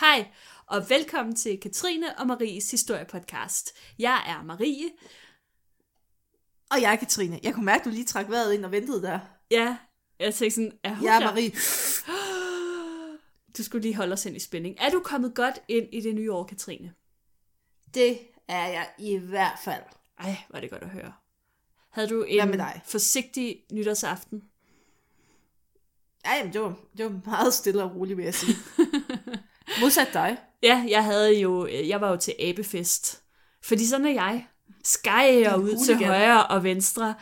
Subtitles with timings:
[0.00, 0.28] Hej,
[0.66, 3.76] og velkommen til Katrine og Maries historiepodcast.
[3.98, 4.90] Jeg er Marie.
[6.70, 7.40] Og jeg er Katrine.
[7.42, 9.20] Jeg kunne mærke, at du lige trak vejret ind og ventede der.
[9.50, 9.76] Ja,
[10.18, 11.26] jeg tænkte sådan, er hun Jeg er der?
[11.26, 11.52] Marie.
[13.58, 14.76] Du skulle lige holde os ind i spænding.
[14.78, 16.94] Er du kommet godt ind i det nye år, Katrine?
[17.94, 18.18] Det
[18.48, 19.82] er jeg i hvert fald.
[20.18, 21.12] Ej, var det godt at høre.
[21.90, 22.80] Havde du Hvad en med dig?
[22.84, 24.42] forsigtig nytårsaften?
[26.24, 28.56] Ja, jamen, det var, det var meget stille og roligt, vil jeg sige.
[29.80, 30.36] Modsat dig.
[30.62, 33.22] Ja, jeg havde jo, jeg var jo til abefest.
[33.62, 34.46] Fordi sådan er jeg.
[34.84, 37.14] Skyer Du er ud til højre og venstre.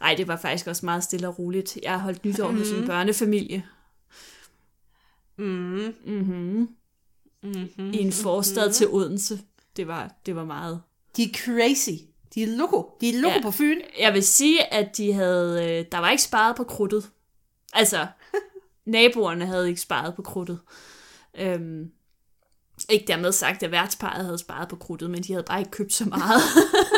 [0.00, 1.78] Ej, det var faktisk også meget stille og roligt.
[1.82, 2.58] Jeg har holdt nytår mm.
[2.58, 2.80] hos Mhm.
[2.80, 3.64] en børnefamilie
[5.36, 5.94] Mm.
[6.06, 6.68] mm-hmm.
[7.42, 7.90] Mm-hmm.
[7.92, 9.40] i en forstad til Odense.
[9.76, 10.82] Det var, det var meget.
[11.16, 12.02] De er crazy.
[12.34, 12.90] De er loco.
[13.00, 13.36] De er loco Ja.
[13.36, 13.42] ja.
[13.42, 13.80] på Fyn.
[13.98, 17.10] Jeg vil sige, at de havde, øh, der var ikke sparet på krudtet.
[17.72, 18.06] Altså,
[18.84, 20.58] naboerne havde ikke sparet på krudtet.
[21.38, 21.90] Øhm,
[22.90, 25.92] ikke dermed sagt, at værtsparet havde sparet på krudtet, men de havde bare ikke købt
[25.92, 26.42] så meget.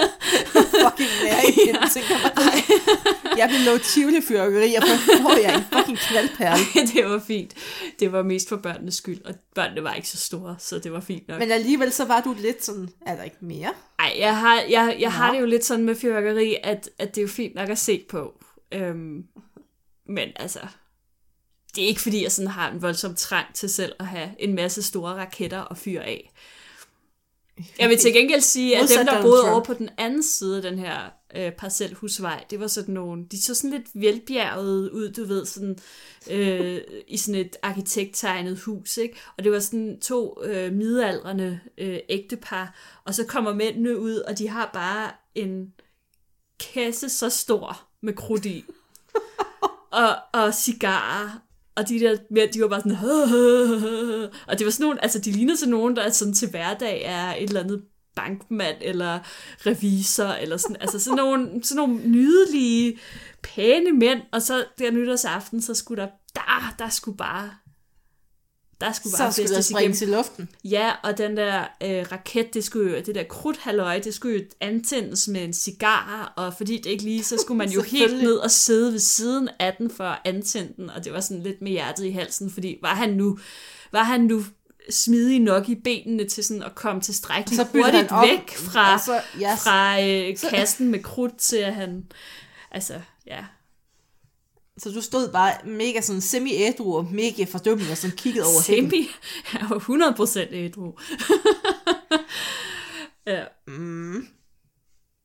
[0.84, 3.36] Fucking lærer igen, ja.
[3.40, 4.82] Jeg vil love tivoli fyrkeri, og
[5.22, 6.86] får jeg en fucking knaldperle.
[6.94, 7.54] det var fint.
[8.00, 11.00] Det var mest for børnenes skyld, og børnene var ikke så store, så det var
[11.00, 11.38] fint nok.
[11.38, 13.72] Men alligevel så var du lidt sådan, er der ikke mere?
[13.98, 17.20] Ej, jeg har, jeg, jeg har det jo lidt sådan med fyrværkeri, at, at det
[17.20, 18.32] er jo fint nok at se på.
[18.72, 19.24] Øhm,
[20.08, 20.60] men altså,
[21.76, 24.54] det er ikke fordi, jeg sådan har en voldsom trang til selv at have en
[24.54, 26.32] masse store raketter og fyre af.
[27.78, 30.62] Jeg vil til gengæld sige, at dem, der boede over på den anden side af
[30.62, 35.24] den her øh, parcelhusvej, det var sådan nogle, de så sådan lidt velbjerget ud, du
[35.24, 35.78] ved, sådan,
[36.30, 39.16] øh, i sådan et arkitekttegnet hus, ikke?
[39.38, 42.74] Og det var sådan to øh, midaldrende øh, ægtepar,
[43.04, 45.72] og så kommer mændene ud, og de har bare en
[46.74, 48.64] kasse så stor med krudt i,
[50.02, 51.45] og, og cigarer,
[51.76, 52.96] og de der mænd, de var bare sådan,
[54.48, 57.34] og det var sådan nogle, altså de ligner sådan nogen, der sådan til hverdag er
[57.34, 57.82] et eller andet
[58.14, 59.18] bankmand, eller
[59.66, 62.98] revisor, eller sådan, altså sådan nogle, sådan nogle nydelige,
[63.42, 67.50] pæne mænd, og så der nytårsaften, så skulle der, der, der skulle bare,
[68.80, 70.48] der skulle bare Så skulle der springes i luften.
[70.64, 74.44] Ja, og den der øh, raket, det skulle jo, det der krudthalløj, det skulle jo
[74.60, 78.34] antændes med en cigar, og fordi det ikke lige, så skulle man jo helt ned
[78.36, 81.62] og sidde ved siden af den for at antænde den, og det var sådan lidt
[81.62, 83.38] med hjertet i halsen, fordi var han nu,
[83.92, 84.44] var han nu
[84.90, 89.20] smidig nok i benene til sådan at komme tilstrækkeligt Så hurtigt op, væk fra, så-
[89.36, 89.62] yes.
[89.64, 92.04] fra øh, kassen med krudt til at han,
[92.70, 92.94] altså,
[93.26, 93.44] ja.
[94.78, 98.60] Så du stod bare mega sådan semi-ædru og mega fordømmende og sådan kiggede over.
[98.62, 99.08] Semi,
[99.52, 100.98] jeg var 100% ædru.
[103.32, 103.44] ja.
[103.66, 104.28] Mm.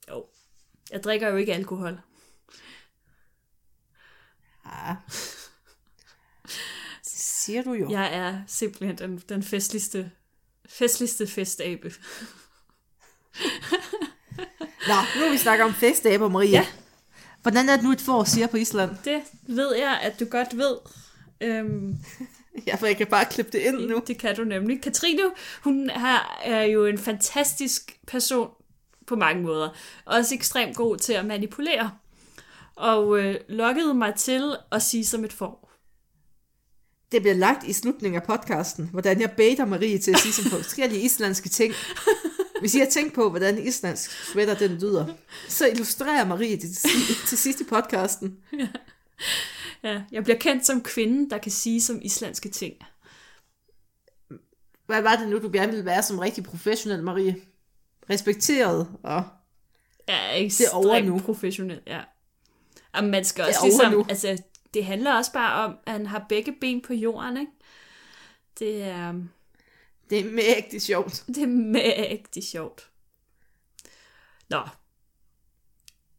[0.10, 0.26] Jo.
[0.92, 2.00] Jeg drikker jo ikke alkohol.
[4.66, 4.96] Ja.
[7.04, 7.92] Det siger du jo.
[7.92, 10.12] Jeg er simpelthen den, den festligste,
[10.70, 11.94] festligste festabe.
[14.88, 16.50] Nå, nu vil vi snakke om festaber, Maria.
[16.50, 16.68] Ja.
[17.42, 18.92] Hvordan er det nu, et får siger på Island?
[19.06, 20.78] Det ved jeg, at du godt ved.
[21.42, 21.98] Øhm,
[22.68, 24.02] Ja, for jeg kan bare klippe det ind nu.
[24.08, 24.82] det kan du nemlig.
[24.82, 25.22] Katrine,
[25.64, 28.50] hun her er jo en fantastisk person
[29.08, 29.70] på mange måder.
[30.06, 31.92] Også ekstremt god til at manipulere.
[32.76, 35.72] Og øh, lokkede mig til at sige som et får.
[37.12, 40.52] Det bliver lagt i slutningen af podcasten, hvordan jeg baiter Marie til at sige som
[40.52, 41.74] forskellige islandske ting.
[42.62, 45.06] Hvis I har tænkt på, hvordan islandsk sweater den lyder,
[45.48, 46.78] så illustrerer Marie det
[47.26, 48.38] til, sidst i podcasten.
[49.84, 52.74] Ja, jeg bliver kendt som kvinden, der kan sige som islandske ting.
[54.86, 57.36] Hvad var det nu, du gerne ville være som rigtig professionel, Marie?
[58.10, 59.24] Respekteret og...
[60.08, 61.20] Ja, Det er over ekstremt nu.
[61.20, 62.00] professionelt, ja.
[62.94, 64.06] Og man skal Det også over ligesom, nu.
[64.10, 64.44] altså,
[64.74, 67.52] det handler også bare om, at han har begge ben på jorden, ikke?
[68.60, 69.14] Det er,
[70.12, 71.24] Det er mægtigt sjovt.
[71.36, 72.90] det er mægtig sjovt.
[74.50, 74.62] Nå.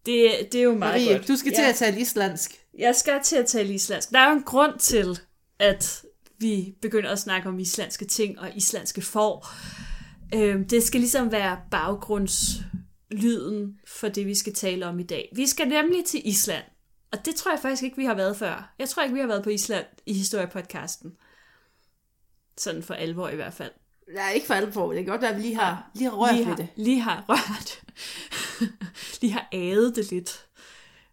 [0.06, 1.28] Det, det er jo meget Marie, godt.
[1.28, 1.68] du skal til ja.
[1.68, 2.66] at tale islandsk.
[2.78, 4.10] Jeg skal til at tale islandsk.
[4.10, 5.20] Der er jo en grund til,
[5.58, 6.04] at
[6.38, 9.48] vi begynder at snakke om islandske ting og islandske får.
[10.34, 15.32] Øhm, det skal ligesom være baggrundslyden for det, vi skal tale om i dag.
[15.36, 16.64] Vi skal nemlig til Island.
[17.12, 18.74] Og det tror jeg faktisk ikke, vi har været før.
[18.78, 21.12] Jeg tror ikke, vi har været på Island i historiepodcasten.
[22.58, 23.72] Sådan for alvor i hvert fald.
[24.14, 24.92] Nej, ikke for alvor.
[24.92, 26.68] Det kan godt være, at vi lige har, lige har rørt lige ved har, det.
[26.76, 27.82] Lige har rørt.
[29.20, 30.46] lige har ædet det lidt.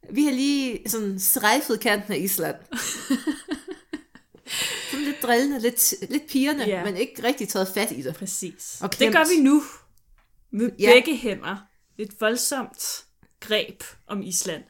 [0.09, 2.55] Vi har lige sådan strejfet kanten af Island.
[4.91, 6.83] sådan lidt drillende, lidt, lidt pigerne, Ja.
[6.85, 8.15] men ikke rigtig taget fat i det.
[8.15, 8.77] Præcis.
[8.81, 9.63] Og det gør vi nu.
[10.51, 10.91] Med Ja.
[10.93, 11.57] begge hænder.
[11.97, 13.05] Et voldsomt
[13.39, 14.63] greb om Island.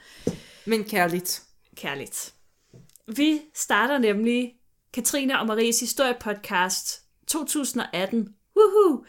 [0.65, 1.43] Men kærligt.
[1.75, 2.33] Kærligt.
[3.15, 4.53] Vi starter nemlig
[4.93, 8.27] Katrine og Maries historiepodcast 2018.
[8.57, 9.03] Woohoo!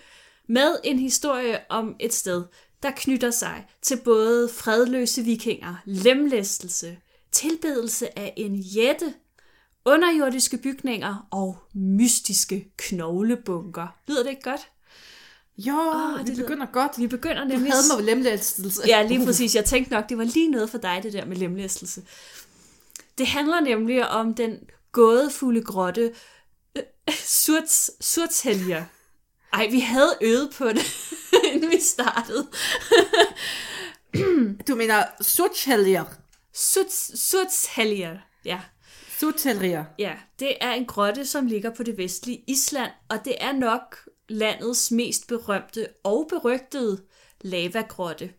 [0.48, 2.44] Med en historie om et sted,
[2.82, 6.98] der knytter sig til både fredløse vikinger, lemlæstelse,
[7.32, 9.14] tilbedelse af en jætte,
[9.84, 13.86] underjordiske bygninger og mystiske knoglebunker.
[14.08, 14.60] Lyder det ikke godt?
[15.58, 16.92] Jo, oh, det det lyder- begynder godt.
[16.98, 17.72] Vi begynder Du nemlig...
[17.72, 18.82] havde mig lemlæstelse.
[18.86, 19.54] Ja, lige præcis.
[19.54, 22.02] Jeg tænkte nok, det var lige noget for dig, det der med lemlæstelse.
[23.18, 24.58] Det handler nemlig om den
[24.92, 26.12] gådefulde grotte
[27.10, 28.84] Surts, Surtshelger.
[29.52, 30.86] Ej, vi havde øvet på det,
[31.52, 32.50] inden vi startede.
[34.68, 36.04] Du mener Sutcheljer.
[36.54, 38.60] Surts, Surtshelger, ja.
[39.18, 39.84] Sutcheljer.
[39.98, 43.96] Ja, det er en grotte, som ligger på det vestlige Island, og det er nok
[44.28, 47.02] landets mest berømte og berygtede
[47.40, 48.30] lavagrotte.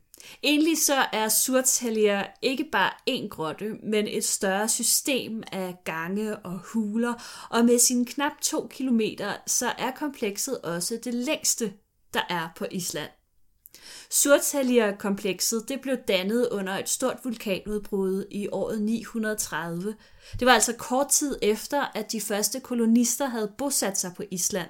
[0.43, 6.59] Egentlig så er Surtalier ikke bare én grotte, men et større system af gange og
[6.59, 7.13] huler,
[7.49, 11.73] og med sine knap to kilometer, så er komplekset også det længste,
[12.13, 13.09] der er på Island.
[14.09, 19.95] Surtalier-komplekset det blev dannet under et stort vulkanudbrud i året 930.
[20.39, 24.69] Det var altså kort tid efter, at de første kolonister havde bosat sig på Island.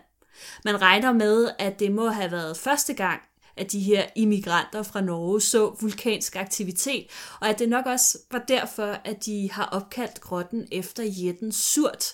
[0.65, 3.21] Man regner med, at det må have været første gang,
[3.57, 7.07] at de her immigranter fra Norge så vulkansk aktivitet,
[7.39, 12.05] og at det nok også var derfor, at de har opkaldt grotten efter jætten Surt,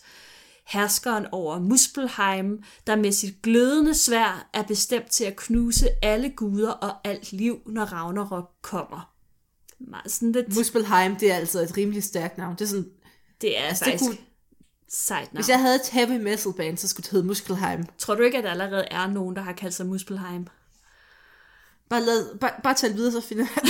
[0.67, 6.71] herskeren over Muspelheim, der med sit glødende svær er bestemt til at knuse alle guder
[6.71, 9.13] og alt liv, når Ragnarok kommer.
[10.07, 12.55] Sådan lidt, Muspelheim, det er altså et rimelig stærkt navn.
[12.55, 12.89] Det er sådan,
[13.41, 14.17] det er Altså, det faktisk kunne-
[14.89, 15.37] sejt navn.
[15.43, 17.85] hvis jeg havde et heavy metal band, så skulle det hedde Muskelheim.
[17.97, 20.47] Tror du ikke, at der allerede er nogen, der har kaldt sig Muspelheim?
[21.89, 23.63] Bare, lad, bare, bare tal videre, så finder jeg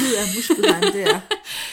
[0.58, 1.22] ud af, at det er.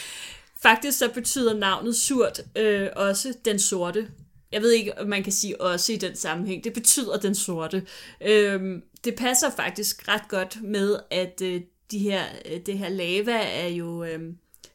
[0.67, 4.11] Faktisk så betyder navnet surt øh, også den sorte.
[4.51, 6.63] Jeg ved ikke, om man kan sige også i den sammenhæng.
[6.63, 7.85] Det betyder den sorte.
[8.21, 11.61] Øh, det passer faktisk ret godt med, at øh,
[11.91, 14.19] de her, øh, det her lava er jo øh,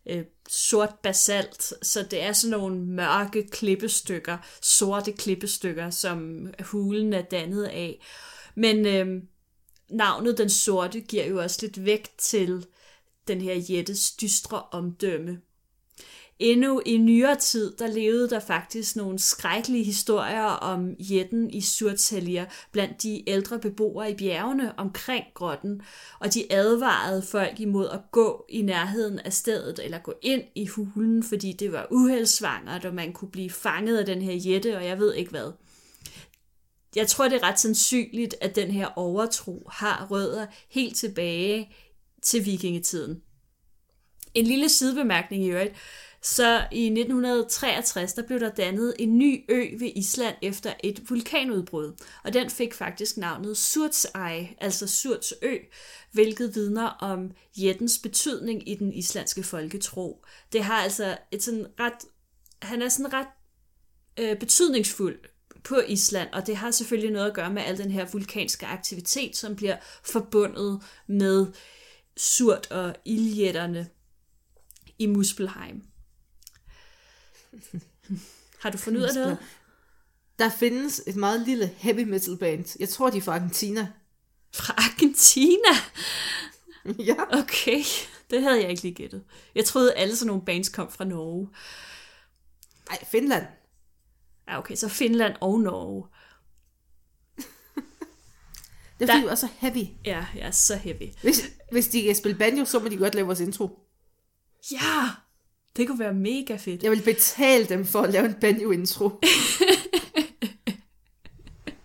[0.07, 7.23] øh, sort basalt, så det er sådan nogle mørke klippestykker, sorte klippestykker, som hulen er
[7.23, 8.01] dannet af.
[8.55, 9.23] Men øh,
[9.91, 12.67] navnet den sorte giver jo også lidt vægt til
[13.29, 15.41] den her jættes dystre omdømme.
[16.41, 22.47] Endnu i nyere tid, der levede der faktisk nogle skrækkelige historier om jætten i Surtshellier
[22.73, 25.83] blandt de ældre beboere i bjergene omkring grotten,
[26.21, 30.67] og de advarede folk imod at gå i nærheden af stedet eller gå ind i
[30.67, 34.85] hulen, fordi det var uheldsvangert, og man kunne blive fanget af den her jætte, og
[34.85, 35.53] jeg ved ikke hvad.
[36.97, 41.75] Jeg tror, det er ret sandsynligt, at den her overtro har rødder helt tilbage
[42.23, 43.23] til vikingetiden.
[44.35, 45.75] En lille sidebemærkning i øvrigt.
[46.23, 51.93] Så i 1963, der blev der dannet en ny ø ved Island efter et vulkanudbrud,
[52.25, 55.57] og den fik faktisk navnet Surtsey, altså Surts ø,
[56.13, 60.25] hvilket vidner om jættens betydning i den islandske folketro.
[60.53, 62.05] Det har altså et sådan ret,
[62.63, 63.29] han er sådan ret
[64.19, 65.19] øh, betydningsfuld
[65.65, 69.37] på Island, og det har selvfølgelig noget at gøre med al den her vulkanske aktivitet,
[69.37, 71.47] som bliver forbundet med
[72.17, 73.89] surt og ildjætterne
[74.99, 75.83] i Muspelheim.
[78.63, 79.39] Har du fundet ud af noget?
[80.39, 82.77] Der findes et meget lille heavy metal band.
[82.81, 83.89] Jeg tror, de er fra Argentina.
[84.55, 85.73] Fra Argentina?
[87.11, 87.39] ja.
[87.39, 87.83] Okay,
[88.31, 89.25] det havde jeg ikke lige gættet.
[89.55, 91.49] Jeg troede, alle sådan nogle bands kom fra Norge.
[92.91, 93.47] Ej, Finland.
[94.51, 96.07] Ja, okay, så Finland og Norge.
[98.99, 99.87] Det er Der- fordi, du er så heavy.
[100.05, 101.09] Ja, jeg er så heavy.
[101.23, 103.79] Hvis, hvis de kan spille banjo, så må de godt lave vores intro.
[104.73, 105.09] Ja,
[105.77, 106.83] det kunne være mega fedt.
[106.83, 109.09] Jeg vil betale dem for at lave en banjo-intro.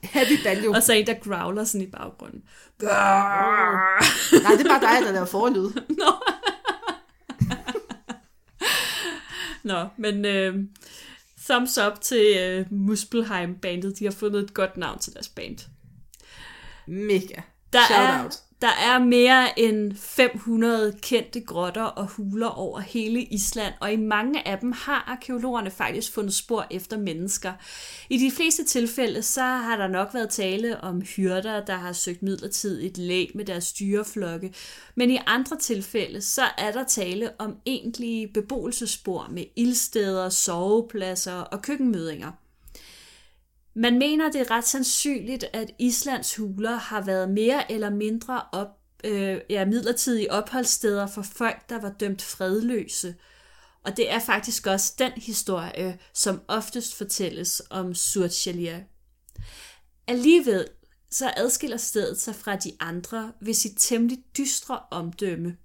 [0.04, 0.72] heavy banjo.
[0.72, 2.44] Og så en, der growler sådan i baggrunden.
[2.82, 5.70] Nej, det er bare dig, der laver forlyd.
[9.64, 10.56] Nå, men øh,
[11.50, 14.00] thumbs up til øh, Muspelheim-bandet.
[14.00, 15.58] De har fundet et godt navn til deres band.
[16.88, 17.42] Mega.
[17.74, 23.22] Der Shout er, out der er mere end 500 kendte grotter og huler over hele
[23.22, 27.54] Island, og i mange af dem har arkeologerne faktisk fundet spor efter mennesker.
[28.10, 32.24] I de fleste tilfælde så har der nok været tale om hyrder, der har søgt
[32.24, 34.54] midlertidigt læg med deres dyreflokke,
[34.96, 41.62] men i andre tilfælde så er der tale om egentlige beboelsespor med ildsteder, sovepladser og
[41.62, 42.32] køkkenmødinger.
[43.77, 48.67] Man mener, det er ret sandsynligt, at Islands huler har været mere eller mindre op,
[49.03, 53.15] øh, ja, midlertidige opholdssteder for folk, der var dømt fredløse.
[53.84, 58.84] Og det er faktisk også den historie, som oftest fortælles om Surtjelia.
[60.08, 60.67] Alligevel
[61.12, 65.58] så adskiller stedet sig fra de andre ved sit temmelig dystre omdømme,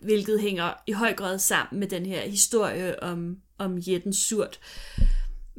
[0.00, 4.60] hvilket hænger i høj grad sammen med den her historie om, om jætten Surt.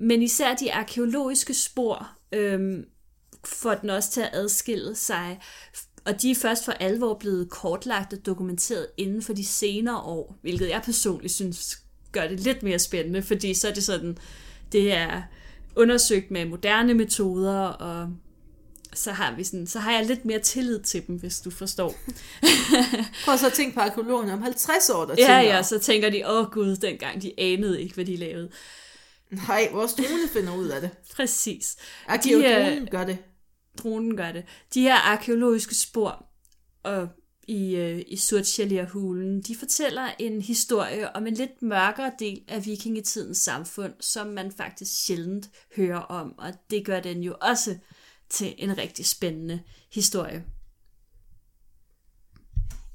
[0.02, 2.86] Men især de arkeologiske spor øhm,
[3.46, 5.40] får den også til at adskille sig,
[6.06, 10.38] og de er først for alvor blevet kortlagt og dokumenteret inden for de senere år,
[10.42, 11.78] hvilket jeg personligt synes
[12.12, 14.18] gør det lidt mere spændende, fordi så er det sådan,
[14.72, 15.22] det er
[15.76, 18.10] undersøgt med moderne metoder, og
[18.94, 21.96] så har, vi sådan, så har jeg lidt mere tillid til dem, hvis du forstår.
[23.26, 26.10] Prøv så at tænke på arkeologerne om 50 år, der Ja, tænker, ja, så tænker
[26.10, 28.50] de, åh gud, dengang de anede ikke, hvad de lavede.
[29.32, 30.92] Nej, vores drone finder ud af det.
[31.16, 31.76] Præcis.
[32.08, 33.18] Arkeologen gør det.
[33.78, 34.46] dronen gør det.
[34.74, 36.26] De her arkeologiske spor
[36.84, 37.08] og
[37.48, 43.38] i, øh, i Surtsjælgerhulen, de fortæller en historie om en lidt mørkere del af vikingetidens
[43.38, 47.78] samfund, som man faktisk sjældent hører om, og det gør den jo også
[48.30, 49.62] til en rigtig spændende
[49.94, 50.46] historie.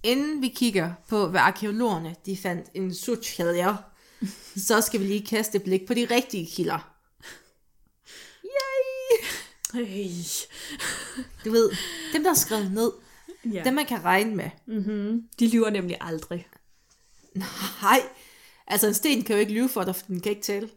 [0.02, 3.76] Inden vi kigger på, hvad arkeologerne de fandt en sutschælger,
[4.66, 6.90] så skal vi lige kaste et blik på de rigtige kilder.
[8.44, 9.24] Yay!
[9.86, 10.10] Hey.
[11.44, 11.70] Du ved,
[12.12, 12.92] dem der er skrevet ned,
[13.52, 13.62] Ja.
[13.64, 14.50] dem man kan regne med.
[15.38, 16.48] De lyver nemlig aldrig.
[17.82, 18.00] Nej,
[18.66, 20.70] altså en sten kan jo ikke lyve for dig, for den kan ikke tale.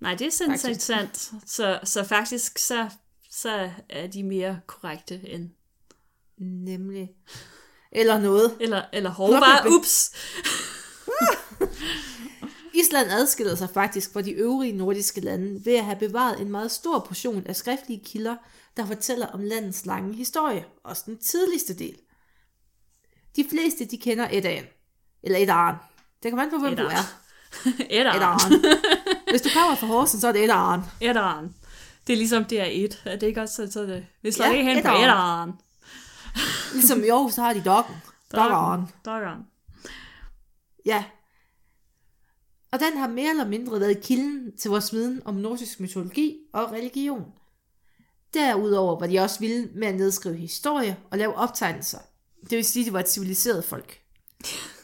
[0.00, 0.86] Nej, det er sådan set Faktisk.
[0.86, 1.30] sandt.
[1.50, 2.90] Så, så faktisk så,
[3.30, 5.50] så er de mere korrekte end...
[6.38, 7.08] Nemlig.
[7.92, 8.56] Eller noget.
[8.60, 9.66] Eller, eller hårdvare.
[9.68, 10.10] er- Ups!
[12.80, 16.70] Island adskiller sig faktisk fra de øvrige nordiske lande ved at have bevaret en meget
[16.70, 18.36] stor portion af skriftlige kilder,
[18.76, 21.96] der fortæller om landets lange historie, også den tidligste del.
[23.36, 24.64] De fleste de kender Eddaen,
[25.22, 25.76] eller Eddaren.
[26.22, 26.96] Det kommer an på, hvem du Eddaren.
[26.96, 27.70] er.
[27.90, 28.16] Edderen.
[28.20, 28.64] Eddaren.
[29.30, 30.80] Hvis du kommer fra Horsen, så er det Eddaren.
[31.00, 31.54] Edderen.
[32.06, 32.96] Det er ligesom DR1.
[33.10, 34.06] Er det ikke også så, så det?
[34.22, 34.88] Vi slår Ja, ikke hen på.
[34.88, 35.52] Edderen.
[36.72, 37.94] Ligesom i Aarhus, så har de Doggen.
[38.34, 38.82] Doggeren.
[39.04, 39.40] Doggeren.
[40.86, 41.04] Ja.
[42.70, 46.72] Og den har mere eller mindre været kilden til vores viden om nordisk mytologi og
[46.72, 47.24] religion.
[48.34, 51.98] Derudover var de også vilde med at nedskrive historie og lave optegnelser.
[52.42, 54.00] Det vil sige, at de var et civiliseret folk.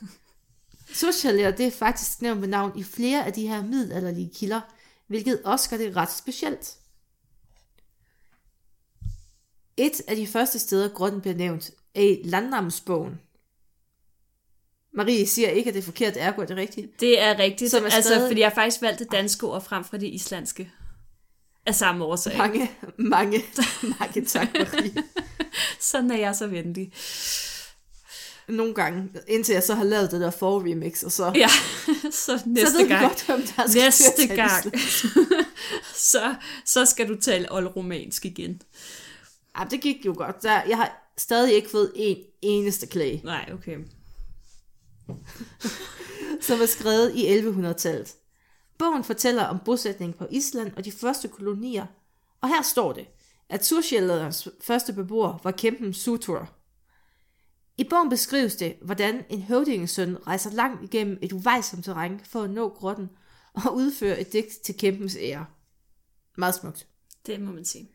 [0.95, 4.61] Socialer, det er faktisk nævnt med navn i flere af de her middelalderlige kilder,
[5.07, 6.77] hvilket også gør det ret specielt.
[9.77, 13.21] Et af de første steder, grunden bliver nævnt, er i Landnamsbogen.
[14.97, 17.01] Marie siger ikke, at det er forkert, ergo er det rigtigt.
[17.01, 17.71] Det er rigtigt.
[17.71, 20.07] Som er altså, stadig- fordi jeg har faktisk valgt det danske ord frem fra det
[20.07, 20.71] islandske.
[21.67, 22.37] Af samme årsag.
[22.39, 23.43] Mange, mange,
[24.01, 24.95] mange tak, Marie.
[25.81, 26.93] Sådan er jeg så venlig.
[28.49, 31.49] Nogle gange, indtil jeg så har lavet det der for-remix, og så, Ja,
[32.11, 33.09] så næste så ved gang.
[33.09, 34.65] godt, hvem der skal næste gang.
[36.13, 36.35] så,
[36.65, 38.63] så skal du tale oldromansk igen.
[39.59, 40.43] Ja, det gik jo godt.
[40.43, 43.77] Der, jeg har stadig ikke fået en eneste klage, Nej, okay.
[46.47, 48.15] som er skrevet i 1100-tallet.
[48.79, 51.87] Bogen fortæller om bosætningen på Island og de første kolonier,
[52.41, 53.07] og her står det,
[53.49, 56.49] at Surshælderens første beboer var kæmpen Sutur.
[57.77, 62.51] I bogen beskrives det, hvordan en høvdingesøn rejser langt igennem et uvejsomt terræn for at
[62.51, 63.11] nå grotten
[63.55, 65.47] og udføre et digt til kæmpens ære.
[66.39, 66.87] Meget smukt.
[67.27, 67.91] Det må man sige.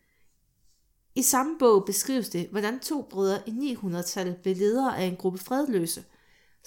[1.15, 5.39] I samme bog beskrives det, hvordan to brødre i 900-tallet blev ledere af en gruppe
[5.39, 6.03] fredløse,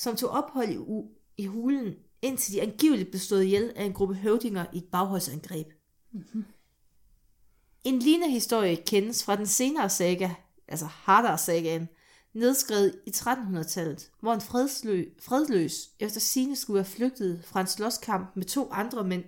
[0.02, 3.92] som tog ophold i, u- i hulen, indtil de angiveligt blev slået ihjel af en
[3.92, 5.66] gruppe høvdinger i et bagholdsangreb.
[6.12, 6.44] Mm-hmm.
[7.84, 10.30] En lignende historie kendes fra den senere saga,
[10.68, 11.88] altså Hardar-sagaen,
[12.34, 18.36] nedskrevet i 1300-tallet, hvor en fredslø, fredløs efter sine skulle være flygtet fra en slåskamp
[18.36, 19.24] med to andre mænd.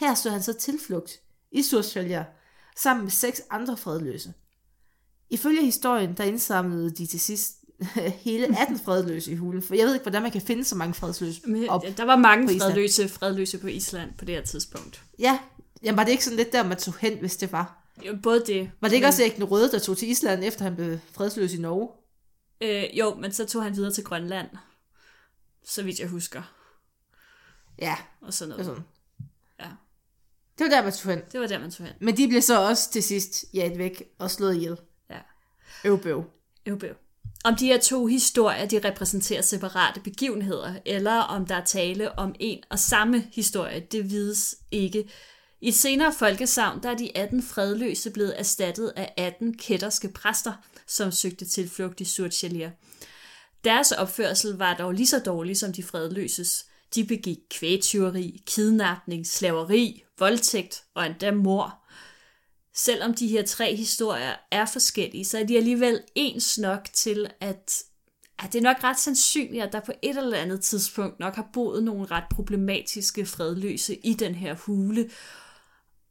[0.00, 2.24] Her stod han så tilflugt i Surshælger,
[2.76, 4.34] sammen med seks andre fredløse.
[5.30, 7.65] Ifølge historien, der indsamlede de til sidst
[8.24, 10.94] hele 18 fredløse i hulen, for jeg ved ikke, hvordan man kan finde så mange
[10.94, 11.82] fredløse Men, op.
[11.96, 12.72] der var mange på Island.
[12.72, 15.02] fredløse, fredløse på Island på det her tidspunkt.
[15.18, 15.38] Ja,
[15.82, 17.82] jamen var det ikke sådan lidt der, man tog hen, hvis det var?
[18.06, 18.70] Jo, både det.
[18.80, 21.54] Var det ikke også Erik den Røde, der tog til Island, efter han blev fredsløs
[21.54, 21.88] i Norge?
[22.60, 24.48] Øh, jo, men så tog han videre til Grønland.
[25.64, 26.42] Så vidt jeg husker.
[27.78, 28.66] Ja, Og sådan noget.
[28.66, 28.82] sådan.
[29.60, 29.66] Ja,
[30.58, 31.20] Det var der, man tog hen.
[31.32, 31.94] det var der, man tog hen.
[32.00, 34.76] Men de blev så også til sidst jaget væk og slået ihjel.
[35.10, 35.18] Ja.
[35.84, 36.24] Øvbøv.
[36.68, 36.94] Jo, bøv.
[37.46, 42.34] Om de her to historier, de repræsenterer separate begivenheder, eller om der er tale om
[42.40, 45.10] en og samme historie, det vides ikke.
[45.60, 50.52] I et senere folkesavn, der er de 18 fredløse blevet erstattet af 18 kætterske præster,
[50.86, 52.70] som søgte tilflugt i Surtjelia.
[53.64, 56.66] Deres opførsel var dog lige så dårlig som de fredløses.
[56.94, 61.85] De begik kvægtyveri, kidnapning, slaveri, voldtægt og endda mor
[62.76, 67.82] selvom de her tre historier er forskellige, så er de alligevel ens nok til, at,
[68.38, 71.48] at det er nok ret sandsynligt, at der på et eller andet tidspunkt nok har
[71.52, 75.10] boet nogle ret problematiske fredløse i den her hule.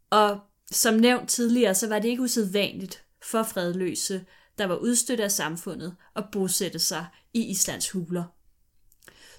[0.10, 0.40] Og
[0.72, 4.26] som nævnt tidligere, så var det ikke usædvanligt for fredløse,
[4.58, 8.24] der var udstødt af samfundet, at bosætte sig i Islands huler.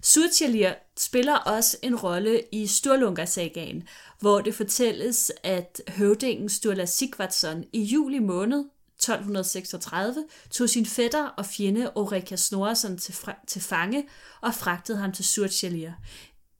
[0.02, 3.88] Surtjalir spiller også en rolle i Sturlunga-sagaen,
[4.20, 8.64] hvor det fortælles, at høvdingen Sturla Sigvardsson i juli måned
[8.96, 13.14] 1236 tog sin fætter og fjende Ulrika Snorresson til,
[13.46, 14.08] til fange
[14.40, 15.92] og fragtede ham til Surtjalir.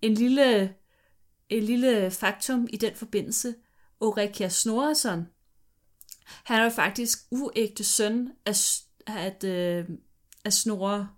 [0.02, 0.74] En lille,
[1.48, 3.54] en lille faktum i den forbindelse.
[4.00, 5.26] Ulrika Snorresson,
[6.44, 8.56] han er faktisk uægte søn af,
[9.06, 9.88] at, øh,
[10.44, 11.08] af Snorre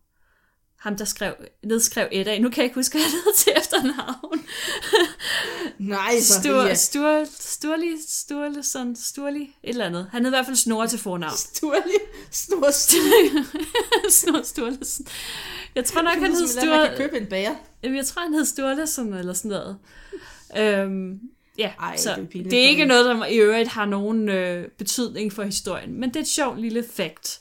[0.79, 2.39] ham, der skrev, nedskrev Edda.
[2.39, 4.47] Nu kan jeg ikke huske, hvad han hedder til efternavn.
[5.79, 10.09] Nej, Stur, Stur, Sturli, Sturli, sådan, Sturli, et eller andet.
[10.11, 11.37] Han hed i hvert fald Snorre til fornavn.
[11.37, 11.99] Sturli,
[12.31, 13.45] Snor Sturli.
[14.11, 15.07] Snor Sturlesen.
[15.75, 16.69] Jeg tror nok, han hed Sturli.
[16.69, 17.55] Man kan købe en bager.
[17.83, 19.79] Jamen, jeg tror, han hed Sturlesen eller sådan noget.
[20.57, 21.21] Øhm,
[21.59, 24.29] ja, Ej, så det er pinligt det er ikke noget, der i øvrigt har nogen
[24.29, 27.41] øh, betydning for historien, men det er et sjovt lille fakt.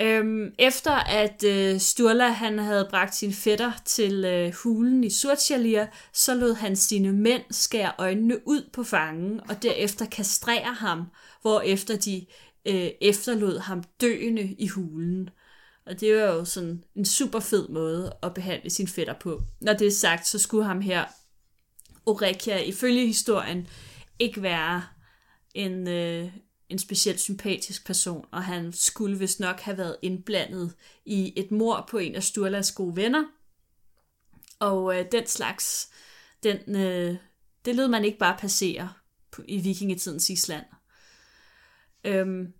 [0.00, 5.86] Øhm, efter at øh, Sturla han havde bragt sin fætter til øh, hulen i Surtjalir,
[6.12, 11.04] så lod han sine mænd skære øjnene ud på fangen og derefter kastrere ham,
[11.42, 12.26] hvorefter de
[12.66, 15.30] øh, efterlod ham døende i hulen.
[15.86, 19.42] Og det var jo sådan en super fed måde at behandle sin fætter på.
[19.60, 21.04] Når det er sagt, så skulle ham her,
[22.06, 23.66] Orekia, ifølge historien,
[24.18, 24.82] ikke være
[25.54, 26.30] en, øh,
[26.68, 31.86] en specielt sympatisk person, og han skulle vist nok have været indblandet i et mor
[31.90, 33.24] på en af Sturlas gode venner.
[34.58, 35.90] Og øh, den slags,
[36.42, 37.16] den, øh,
[37.64, 38.92] det lød man ikke bare passere
[39.30, 40.64] på, i vikingetidens Island.
[42.04, 42.52] Øhm,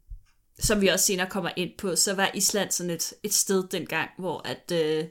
[0.58, 4.10] som vi også senere kommer ind på, så var Island sådan et, et sted dengang,
[4.18, 5.04] hvor at, øh,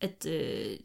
[0.00, 0.78] at øh,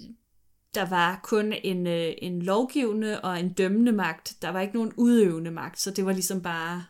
[0.75, 4.37] der var kun en, øh, en lovgivende og en dømmende magt.
[4.41, 6.85] Der var ikke nogen udøvende magt, så det var ligesom bare,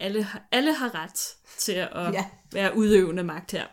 [0.00, 2.24] alle, har- alle har ret til at Ja.
[2.52, 3.66] være udøvende magt her.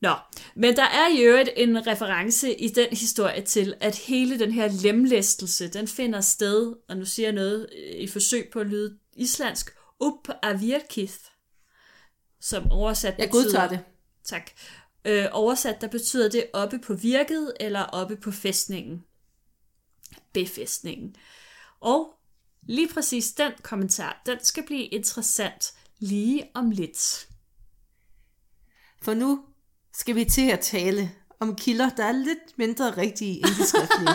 [0.00, 0.14] Nå,
[0.54, 4.68] men der er i øvrigt en reference i den historie til, at hele den her
[4.82, 8.98] lemlæstelse, den finder sted, og nu siger jeg noget øh, i forsøg på at lyde
[9.16, 11.14] islandsk, up avirkith,
[12.40, 13.80] som oversat Jeg godtager det.
[14.24, 14.50] Tak.
[15.04, 19.04] Øh, oversat, der betyder det oppe på virket, eller oppe på fæstningen.
[20.32, 21.16] Befæstningen.
[21.80, 22.14] Og
[22.62, 27.28] lige præcis den kommentar, den skal blive interessant lige om lidt.
[29.02, 29.44] For nu
[29.92, 34.14] skal vi til at tale om kilder, der er lidt mindre rigtige end de skriftlige.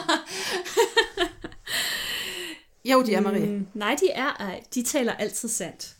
[2.92, 3.46] jo, de er, Marie.
[3.46, 4.64] Mm, nej, de er ej.
[4.74, 5.96] De taler altid sandt.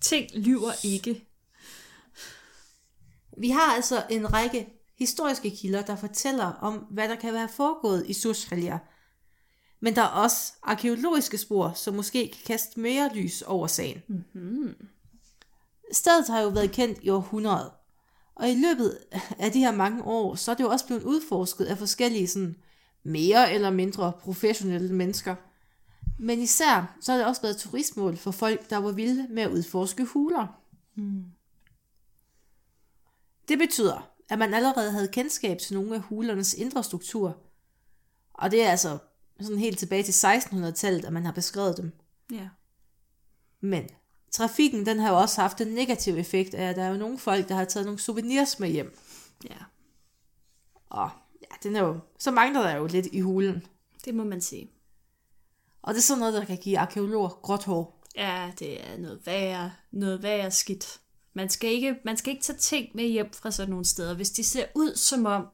[0.00, 1.24] Ting lyver ikke.
[3.38, 4.66] Vi har altså en række
[4.98, 8.78] historiske kilder, der fortæller om, hvad der kan være foregået i Surskalia.
[9.80, 14.02] Men der er også arkeologiske spor, som måske kan kaste mere lys over sagen.
[14.08, 14.74] Mm-hmm.
[15.92, 17.70] Stedet har jo været kendt i århundreder.
[18.34, 18.98] Og i løbet
[19.38, 22.56] af de her mange år, så er det jo også blevet udforsket af forskellige sådan,
[23.02, 25.34] mere eller mindre professionelle mennesker.
[26.18, 29.50] Men især så har det også været turistmål for folk, der var vilde med at
[29.50, 30.46] udforske huler.
[33.48, 37.36] Det betyder, at man allerede havde kendskab til nogle af hulernes indre struktur.
[38.34, 38.98] Og det er altså
[39.44, 41.92] sådan helt tilbage til 1600-tallet, at man har beskrevet dem.
[42.32, 42.48] Ja.
[43.60, 43.88] Men
[44.32, 47.18] trafikken, den har jo også haft en negativ effekt af, at der er jo nogle
[47.18, 48.98] folk, der har taget nogle souvenirs med hjem.
[49.44, 49.56] ja,
[50.90, 51.10] Og
[51.42, 53.66] ja, den er jo, så mangler der jo lidt i hulen.
[54.04, 54.70] det må man sige.
[55.82, 58.04] Og det er sådan noget, der kan give arkeologer gråt hår.
[58.16, 61.00] Ja, det er noget værre, noget værre skidt.
[61.34, 64.14] Man skal, ikke, man skal ikke tage ting med hjem fra sådan nogle steder.
[64.14, 65.46] Hvis de ser ud som om,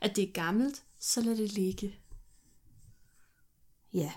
[0.00, 1.97] at det er gammelt, så lad det ligge.
[3.92, 4.12] Ja.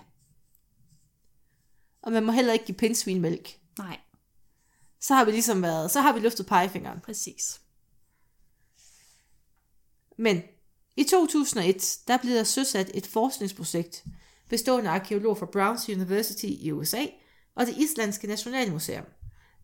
[2.02, 3.58] Og man må heller ikke give pindsvinmælk.
[3.78, 4.00] Nej,
[5.00, 7.00] Så har vi ligesom været, så har vi løftet pegefingeren.
[7.00, 7.60] præcis.
[10.18, 10.42] Men
[10.96, 14.04] i 2001, der blev der søsat et forskningsprojekt,
[14.48, 17.06] bestående af arkeologer fra Browns University i USA
[17.54, 19.04] og det islandske nationalmuseum.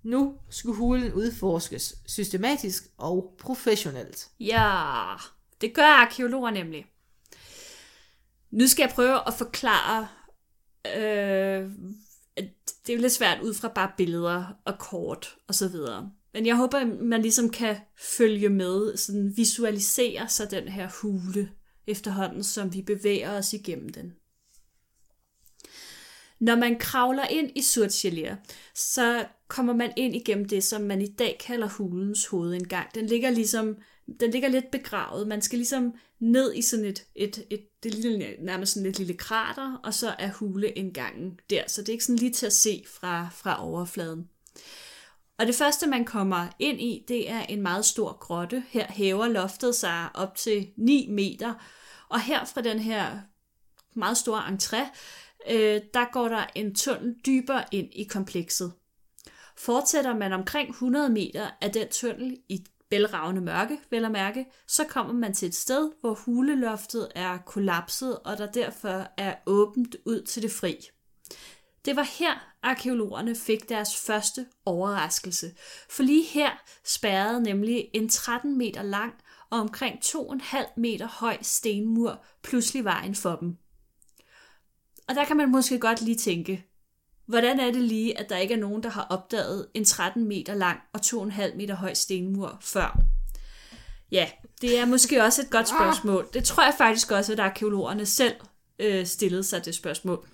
[0.03, 4.29] Nu skulle hulen udforskes systematisk og professionelt.
[4.41, 5.15] Ja,
[5.61, 6.87] det gør arkeologer nemlig.
[8.51, 10.09] Nu skal jeg prøve at forklare,
[10.87, 11.71] øh,
[12.37, 12.45] at
[12.87, 16.11] det er jo lidt svært ud fra bare billeder og kort og så videre.
[16.33, 17.77] Men jeg håber, man ligesom kan
[18.17, 21.51] følge med, sådan visualisere sig den her hule
[21.87, 24.13] efterhånden, som vi bevæger os igennem den.
[26.41, 28.35] Når man kravler ind i Surtjelir,
[28.75, 32.95] så kommer man ind igennem det, som man i dag kalder hulens hovedindgang.
[32.95, 33.77] Den ligger ligesom
[34.21, 35.29] den ligger lidt begravet.
[35.29, 39.15] Man skal ligesom ned i sådan et, et, et det lille, nærmest sådan et lille
[39.15, 41.63] krater, og så er huleindgangen der.
[41.67, 44.29] Så det er ikke sådan lige til at se fra, fra overfladen.
[45.39, 48.65] Og det første, man kommer ind i, det er en meget stor grotte.
[48.69, 51.55] Her hæver loftet sig op til 9 meter,
[52.09, 53.19] og her fra den her
[53.95, 54.83] meget store entré,
[55.51, 58.73] øh, der går der en tunnel dybere ind i komplekset.
[59.57, 64.85] Fortsætter man omkring 100 meter af den tunnel i bælragende mørke, vel at mærke, så
[64.85, 70.23] kommer man til et sted, hvor huleloftet er kollapset, og der derfor er åbent ud
[70.23, 70.77] til det fri.
[71.85, 75.53] Det var her, arkeologerne fik deres første overraskelse,
[75.91, 76.51] for lige her
[76.85, 79.15] spærrede nemlig en 13 meter lang
[79.51, 83.57] og omkring 2,5 meter høj stenmur pludselig vejen for dem.
[85.09, 86.68] Og der kan man måske godt lige tænke,
[87.29, 90.55] hvordan er det lige, at der ikke er nogen, der har opdaget en 13 meter
[90.55, 93.01] lang og 2,5 meter høj stenmur før?
[94.13, 94.29] Ja,
[94.61, 96.29] det er måske også et godt spørgsmål.
[96.35, 98.35] Det tror jeg faktisk også, at arkeologerne selv
[98.79, 100.27] øh, stillede sig det spørgsmål.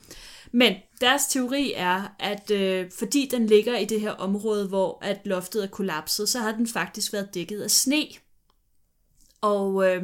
[0.53, 5.21] Men deres teori er, at øh, fordi den ligger i det her område, hvor at
[5.25, 8.07] loftet er kollapset, så har den faktisk været dækket af sne.
[9.45, 10.03] Og øh,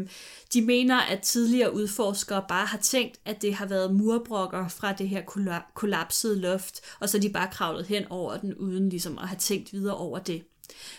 [0.54, 5.08] de mener, at tidligere udforskere bare har tænkt, at det har været murbrokker fra det
[5.08, 5.22] her
[5.74, 9.72] kollapsede loft, og så de bare kravlet hen over den, uden ligesom at have tænkt
[9.72, 10.44] videre over det.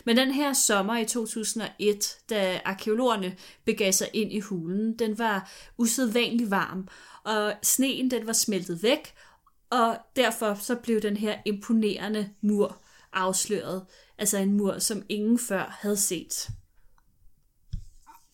[0.05, 5.51] Men den her sommer i 2001, da arkeologerne begav sig ind i hulen, den var
[5.77, 6.87] usædvanlig varm,
[7.23, 9.13] og sneen den var smeltet væk,
[9.69, 12.81] og derfor så blev den her imponerende mur
[13.13, 13.85] afsløret.
[14.17, 16.49] Altså en mur, som ingen før havde set.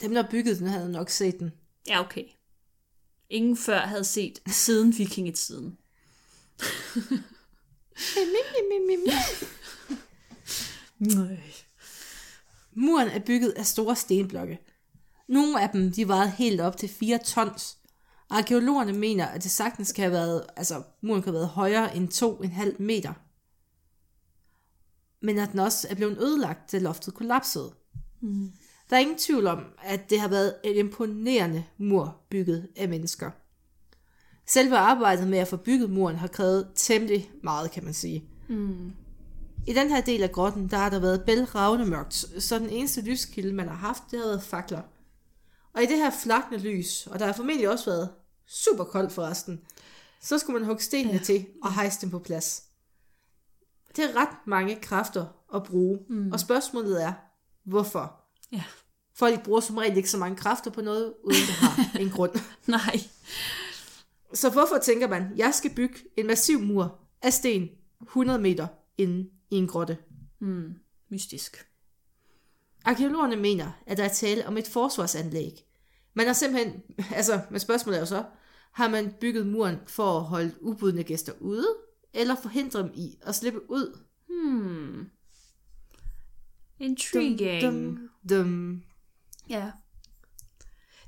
[0.02, 1.52] Dem, der byggede den, havde nok set den.
[1.88, 2.24] Ja, okay.
[3.30, 5.78] Ingen før havde set siden vikingetiden.
[11.00, 11.40] Nej.
[12.74, 14.60] Muren er bygget af store stenblokke.
[15.28, 17.78] Nogle af dem de vejede helt op til 4 tons.
[18.30, 22.14] Arkeologerne mener, at det sagtens kan have været, altså muren kan have været højere end
[22.14, 23.14] 2,5 meter.
[25.22, 27.74] Men at den også er blevet ødelagt, til loftet kollapsede.
[28.22, 28.52] Mm.
[28.89, 33.32] Der er ingen tvivl om, at det har været en imponerende mur bygget af mennesker.
[34.47, 38.23] Selve arbejdet med at få bygget muren har krævet temmelig meget, kan man sige.
[38.50, 38.93] Mm.
[39.67, 43.02] I den her del af grotten, der har der været bælragende mørkt, så den eneste
[43.02, 44.82] lyskilde, man har haft, det har været fakler.
[45.73, 48.10] Og i det her flakne lys, og der har formentlig også været
[48.47, 49.62] super koldt forresten,
[50.21, 51.23] så skulle man hugge stenene ja.
[51.23, 52.63] til og hejse dem på plads.
[53.95, 56.32] Det er ret mange kræfter at bruge, mm.
[56.32, 57.13] og spørgsmålet er,
[57.63, 58.27] hvorfor?
[58.52, 58.64] Ja.
[59.16, 62.32] Folk bruger som regel ikke så mange kræfter på noget, uden det har en grund.
[62.68, 63.00] Nej.
[64.34, 67.70] Så hvorfor tænker man, jeg skal bygge en massiv mur af sten
[68.02, 69.98] 100 meter inde i en grotte?
[70.40, 70.74] Hmm,
[71.10, 71.68] mystisk.
[72.86, 75.66] Arkeologerne mener, at der er tale om et forsvarsanlæg.
[76.14, 76.82] Man har simpelthen,
[77.16, 78.24] altså, men spørgsmålet er jo så,
[78.72, 81.68] har man bygget muren for at holde ubudne gæster ude,
[82.14, 84.00] eller forhindre dem i at slippe ud?
[84.30, 85.10] Hmm.
[86.80, 87.62] Intriguing.
[87.62, 88.84] Dum, dum, dum.
[89.50, 89.72] Ja.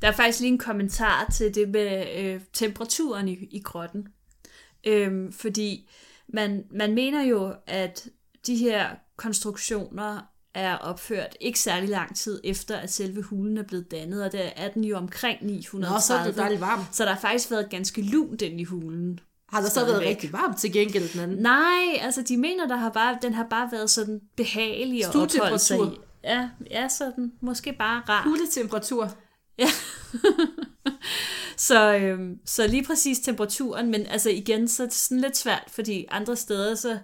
[0.02, 4.08] Der er faktisk lige en kommentar til det med øh, temperaturen i, i grotten.
[4.88, 5.90] Øhm, fordi
[6.28, 8.10] man, man mener jo, at
[8.48, 10.22] de her konstruktioner
[10.54, 14.50] er opført ikke særlig lang tid efter, at selve hulen er blevet dannet, og der
[14.56, 15.94] er den jo omkring 930.
[15.94, 16.96] Nå, så er det dejligt varmt.
[16.96, 19.20] Så der har faktisk været ganske lunt den i hulen.
[19.52, 21.38] Har der så været rigtig varmt til gengæld den anden?
[21.38, 25.60] Nej, altså de mener, der har bare, den har bare været sådan behagelig at opholde
[25.60, 26.00] sig i.
[26.24, 28.24] Ja, ja, sådan måske bare rar.
[28.24, 29.12] Huletemperatur.
[29.58, 29.68] Ja.
[31.70, 35.64] så, øhm, så lige præcis temperaturen, men altså igen, så er det sådan lidt svært,
[35.68, 36.98] fordi andre steder, så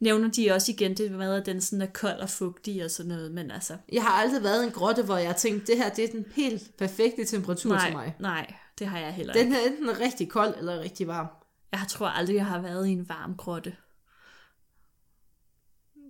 [0.00, 3.08] nævner de også igen det med, at den sådan er kold og fugtig og sådan
[3.08, 3.76] noget, men altså...
[3.92, 6.08] Jeg har aldrig været i en grotte, hvor jeg har tænkt, det her det er
[6.08, 8.16] den helt perfekte temperatur nej, til mig.
[8.20, 9.44] Nej, det har jeg heller ikke.
[9.44, 11.26] Den er enten rigtig kold eller rigtig varm.
[11.72, 13.76] Jeg tror aldrig, jeg har været i en varm grotte.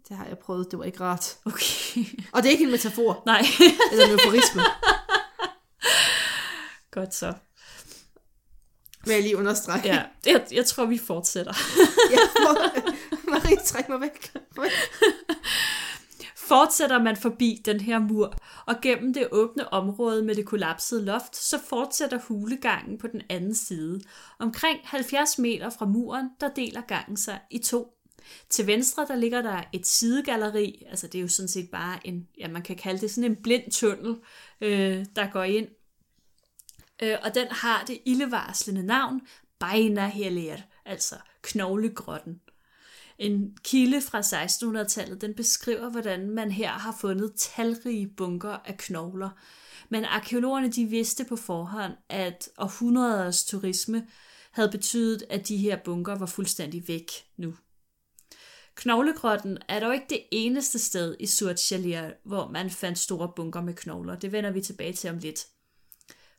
[0.09, 1.37] Det har jeg prøvet, det var ikke rart.
[1.45, 2.05] Okay.
[2.35, 3.23] Og det er ikke en metafor.
[3.27, 3.43] Nej.
[3.93, 4.63] eller en euforisme.
[6.91, 7.35] Godt så.
[9.05, 9.81] Vil jeg lige understrege.
[9.85, 11.53] Ja, jeg, jeg tror, vi fortsætter.
[12.15, 12.19] ja,
[13.31, 14.33] Marie, træk mig væk.
[16.49, 18.35] Fortsætter man forbi den her mur,
[18.67, 23.55] og gennem det åbne område med det kollapsede loft, så fortsætter hulegangen på den anden
[23.55, 24.01] side.
[24.39, 27.95] Omkring 70 meter fra muren, der deler gangen sig i to.
[28.51, 32.29] Til venstre, der ligger der et sidegalleri, altså det er jo sådan set bare en,
[32.39, 34.17] ja man kan kalde det sådan en blind tunnel,
[34.61, 35.69] øh, der går ind.
[37.03, 39.21] Øh, og den har det ildevarslende navn,
[39.61, 42.41] Beina Helir, altså knoglegrotten.
[43.19, 49.31] En kilde fra 1600-tallet, den beskriver, hvordan man her har fundet talrige bunker af knogler.
[49.89, 54.07] Men arkeologerne de vidste på forhånd, at århundreders turisme
[54.51, 57.55] havde betydet, at de her bunker var fuldstændig væk nu.
[58.75, 63.75] Knoglegrotten er dog ikke det eneste sted i Surtjalir, hvor man fandt store bunker med
[63.75, 64.19] knogler.
[64.19, 65.47] Det vender vi tilbage til om lidt.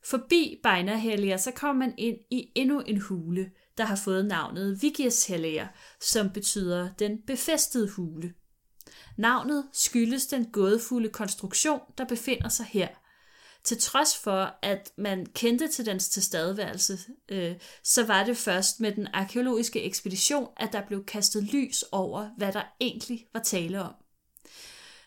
[0.04, 5.68] Forbi Bejnerhellier, så kommer man ind i endnu en hule, der har fået navnet Vigirshellier,
[6.02, 8.34] som betyder den befæstede hule.
[9.18, 12.88] Navnet skyldes den gådefulde konstruktion, der befinder sig her.
[13.64, 18.92] Til trods for, at man kendte til dens tilstedeværelse, øh, så var det først med
[18.92, 23.94] den arkeologiske ekspedition, at der blev kastet lys over, hvad der egentlig var tale om.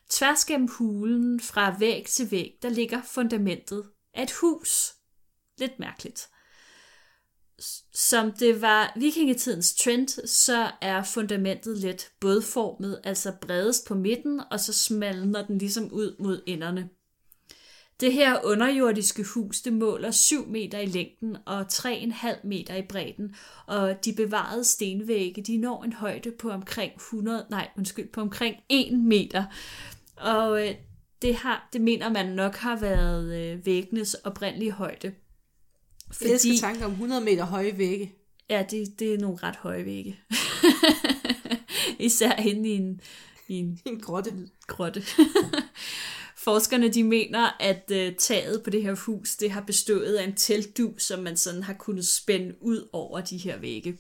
[0.09, 4.95] Tværs gennem hulen, fra væg til væg, der ligger fundamentet af et hus.
[5.59, 6.29] Lidt mærkeligt.
[7.93, 14.61] Som det var vikingetidens trend, så er fundamentet let bådformet, altså bredest på midten, og
[14.61, 16.89] så smalner den ligesom ud mod enderne.
[18.01, 23.35] Det her underjordiske hus, det måler 7 meter i længden og 3,5 meter i bredden,
[23.67, 28.57] og de bevarede stenvægge, de når en højde på omkring 100, nej, undskyld, på omkring
[28.69, 29.45] 1 meter.
[30.17, 30.75] Og øh,
[31.23, 35.13] det, har, det mener man nok har været øh, væggenes oprindelige højde.
[36.13, 38.13] Fordi, jeg skal tanke om 100 meter høje vægge.
[38.51, 40.21] Ja, det, det er nogle ret høje vægge.
[41.99, 43.01] Især inde i en,
[43.49, 44.33] i en, en grotte.
[44.67, 45.03] grotte.
[46.45, 50.35] Forskerne de mener, at øh, taget på det her hus det har bestået af en
[50.35, 53.99] teltdu, som man sådan har kunnet spænde ud over de her vægge.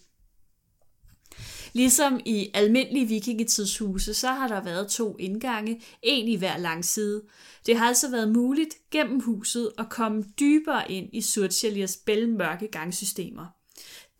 [1.72, 7.22] Ligesom i almindelige vikingetidshuse, så har der været to indgange, en i hver langside.
[7.66, 13.46] Det har altså været muligt gennem huset at komme dybere ind i Surtjeliers bælmørke gangsystemer.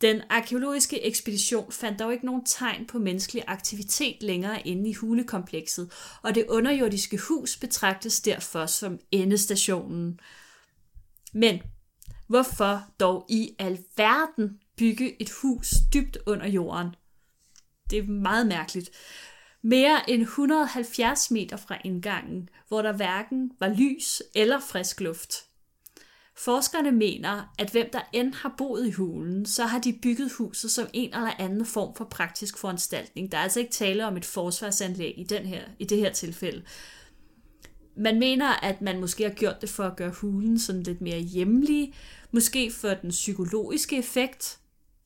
[0.01, 5.91] Den arkeologiske ekspedition fandt dog ikke nogen tegn på menneskelig aktivitet længere inde i hulekomplekset,
[6.21, 10.19] og det underjordiske hus betragtes derfor som endestationen.
[11.33, 11.61] Men
[12.27, 16.95] hvorfor dog i alverden bygge et hus dybt under jorden?
[17.93, 18.89] Det er meget mærkeligt.
[19.61, 25.33] Mere end 170 meter fra indgangen, hvor der hverken var lys eller frisk luft.
[26.37, 30.71] Forskerne mener, at hvem der end har boet i hulen, så har de bygget huset
[30.71, 33.31] som en eller anden form for praktisk foranstaltning.
[33.31, 36.63] Der er altså ikke tale om et forsvarsanlæg i, den her, i det her tilfælde.
[37.97, 41.19] Man mener, at man måske har gjort det for at gøre hulen sådan lidt mere
[41.19, 41.93] hjemlig,
[42.31, 44.59] måske for den psykologiske effekt.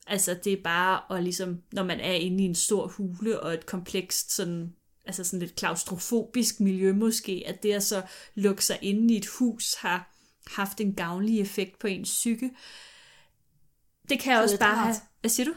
[0.08, 3.54] Altså det er bare at ligesom, når man er inde i en stor hule og
[3.54, 4.72] et komplekst sådan
[5.04, 8.02] altså sådan lidt klaustrofobisk miljø måske, at det at så
[8.34, 10.14] lukke sig inde i et hus har
[10.46, 12.50] haft en gavnlig effekt på ens psyke.
[14.08, 14.86] Det kan så også bare rart.
[14.86, 14.96] have...
[15.20, 15.54] Hvad siger du?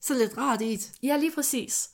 [0.00, 0.92] Så lidt rart i det.
[1.02, 1.90] Ja, lige præcis.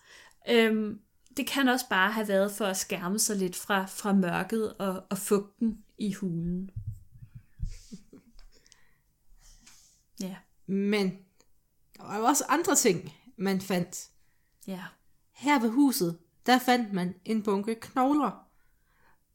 [0.49, 1.01] Øhm,
[1.37, 5.05] det kan også bare have været for at skærme sig lidt fra, fra mørket og,
[5.11, 6.71] og fugten i hulen.
[10.21, 10.37] Ja.
[10.67, 11.19] Men
[11.97, 14.11] der var jo også andre ting, man fandt.
[14.67, 14.83] Ja.
[15.33, 18.47] Her ved huset, der fandt man en bunke knogler.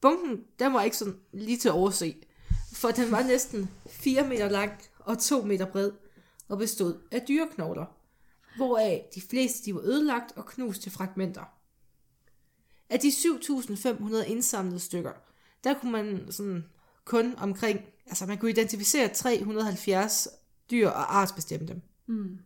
[0.01, 2.15] Bunken, den var ikke sådan lige til at overse
[2.73, 5.91] for den var næsten 4 meter lang og 2 meter bred
[6.47, 7.85] og bestod af dyreknogler,
[8.55, 11.43] hvoraf de fleste de var ødelagt og knust til fragmenter.
[12.89, 15.11] Af de 7.500 indsamlede stykker,
[15.63, 16.65] der kunne man sådan
[17.05, 20.27] kun omkring, altså man kunne identificere 370
[20.71, 21.81] dyr og artsbestemme dem.
[22.07, 22.39] Mm.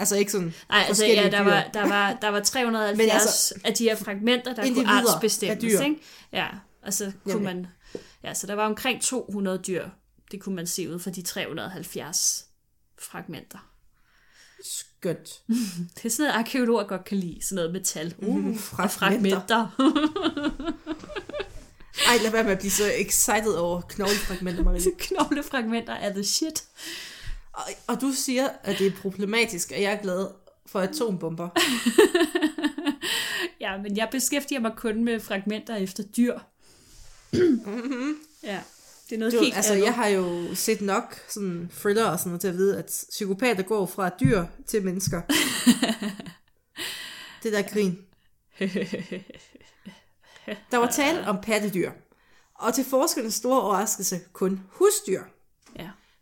[0.00, 3.74] Altså ikke sådan Nej, altså ja, der var, der var, der var 370 altså, af
[3.74, 5.64] de her fragmenter, der kunne artsbestemmes.
[5.64, 5.96] Ikke?
[6.32, 6.46] Ja,
[6.82, 7.44] og så kunne Jamen.
[7.44, 7.66] man
[8.24, 9.88] Ja, så der var omkring 200 dyr,
[10.30, 12.46] det kunne man se ud fra de 370
[12.98, 13.58] fragmenter.
[14.64, 15.40] Skønt.
[15.94, 18.14] det er sådan noget, arkeologer godt kan lide, sådan noget metal.
[18.18, 18.88] Uh, mm, fragmenter.
[18.88, 19.68] fragmenter.
[22.08, 24.80] Ej, lad være med at blive så excited over knoglefragmenter, Marie.
[24.98, 26.64] knoglefragmenter er the shit.
[27.52, 30.26] Og, og du siger, at det er problematisk, og jeg er glad
[30.66, 31.48] for atombomber.
[33.60, 36.38] ja, men jeg beskæftiger mig kun med fragmenter efter dyr
[37.32, 38.16] mm-hmm.
[38.42, 38.60] Ja,
[39.08, 39.84] det er noget du, helt altså, andet.
[39.84, 43.62] Jeg har jo set nok sådan thriller og sådan noget til at vide, at psykopater
[43.62, 45.22] går fra dyr til mennesker.
[47.42, 47.98] det der grin.
[50.70, 51.90] Der var tale om pattedyr.
[52.54, 55.22] Og til forskernes store overraskelse kun husdyr.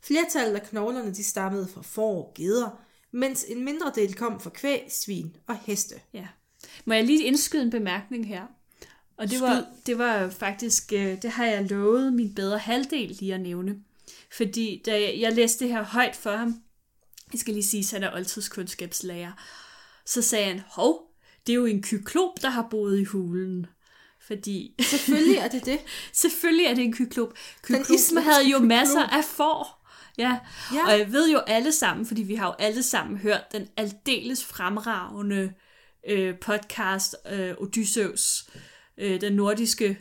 [0.03, 2.81] Flertallet af knoglerne de stammede fra får og geder,
[3.13, 5.95] mens en mindre del kom fra kvæg, svin og heste.
[6.13, 6.27] Ja.
[6.85, 8.47] Må jeg lige indskyde en bemærkning her?
[9.17, 13.35] Og det var, det var faktisk, øh, det har jeg lovet min bedre halvdel lige
[13.35, 13.77] at nævne.
[14.33, 16.63] Fordi da jeg, jeg læste det her højt for ham,
[17.33, 19.33] jeg skal lige sige, at han er oldtidskundskabslærer,
[20.07, 21.03] så sagde han, hov,
[21.47, 23.67] det er jo en kyklop, der har boet i hulen.
[24.21, 25.81] Fordi Selvfølgelig er det det.
[26.13, 27.35] selvfølgelig er det en kyklop.
[27.71, 28.69] Islandske havde jo kyklop.
[28.69, 29.78] masser af får.
[30.19, 30.39] Ja.
[30.75, 30.85] Ja.
[30.85, 34.45] og jeg ved jo alle sammen, fordi vi har jo alle sammen hørt den aldeles
[34.45, 35.53] fremragende
[36.09, 38.51] øh, podcast øh, Odysseus,
[38.99, 39.99] øh, den nordiske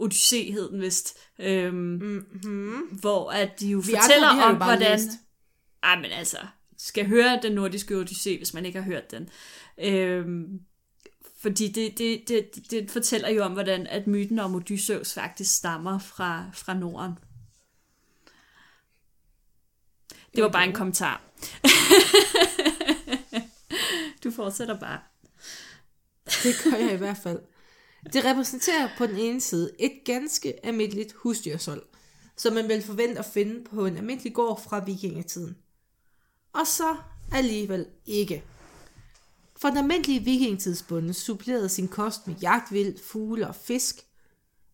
[0.00, 2.98] Odyssé hed den vist, øhm, mm-hmm.
[3.00, 4.98] hvor at de jo Vi fortæller jo om, hvordan...
[4.98, 5.10] læst.
[5.82, 6.38] Ej, men altså,
[6.78, 9.28] skal høre den nordiske Odyssé, hvis man ikke har hørt den.
[9.78, 10.60] Øhm,
[11.42, 15.98] fordi det, det, det, det fortæller jo om, hvordan at myten om Odysseus faktisk stammer
[15.98, 17.18] fra, fra Norden.
[20.34, 21.22] Det var bare en kommentar.
[24.24, 24.98] du fortsætter bare.
[26.24, 27.40] Det gør jeg i hvert fald.
[28.12, 31.82] Det repræsenterer på den ene side et ganske almindeligt husdyrshold,
[32.36, 35.56] som man vil forvente at finde på en almindelig gård fra vikingetiden.
[36.52, 36.96] Og så
[37.32, 38.44] alligevel ikke.
[39.56, 43.96] For den almindelige vikingetidsbonde supplerede sin kost med jagtvild, fugle og fisk,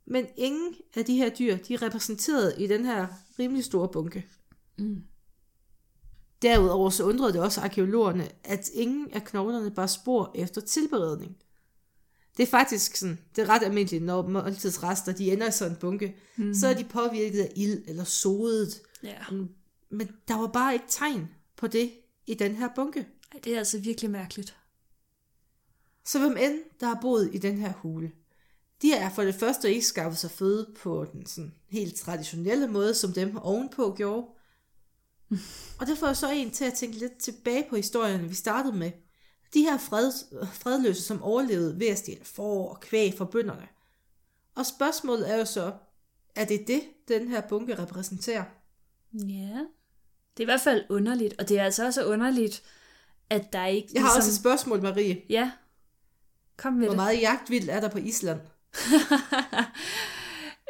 [0.06, 3.06] men ingen af de her dyr, de er repræsenteret i den her
[3.38, 4.26] rimelig store bunke.
[4.78, 5.02] Mm.
[6.42, 11.36] Derudover så undrede det også arkeologerne, at ingen af knoglerne bar spor efter tilberedning.
[12.36, 15.78] Det er faktisk sådan, det er ret almindeligt, når måltidsrester de ender i sådan en
[15.78, 16.54] bunke, mm.
[16.54, 18.80] så er de påvirket af ild eller sodet.
[19.02, 19.14] Ja.
[19.90, 21.92] Men der var bare ikke tegn på det
[22.26, 23.06] i den her bunke.
[23.32, 24.56] Ej, det er altså virkelig mærkeligt.
[26.04, 28.12] Så hvem end, der har boet i den her hule,
[28.82, 32.94] de er for det første ikke skaffet sig føde på den sådan helt traditionelle måde,
[32.94, 34.26] som dem ovenpå gjorde.
[35.80, 38.76] Og det får jeg så en til at tænke lidt tilbage på historien, vi startede
[38.76, 38.90] med.
[39.54, 40.12] De her fred,
[40.52, 43.68] fredløse, som overlevede ved at stjæle får og kvæg fra bønderne.
[44.54, 45.72] Og spørgsmålet er jo så,
[46.34, 48.44] er det det, den her bunke repræsenterer?
[49.12, 49.58] Ja.
[50.36, 52.62] Det er i hvert fald underligt, og det er altså også underligt,
[53.30, 53.88] at der ikke...
[53.94, 55.22] Jeg har også et spørgsmål, Marie.
[55.28, 55.50] Ja.
[56.56, 56.96] Kom med Hvor det.
[56.96, 58.40] meget jagtvild er der på Island?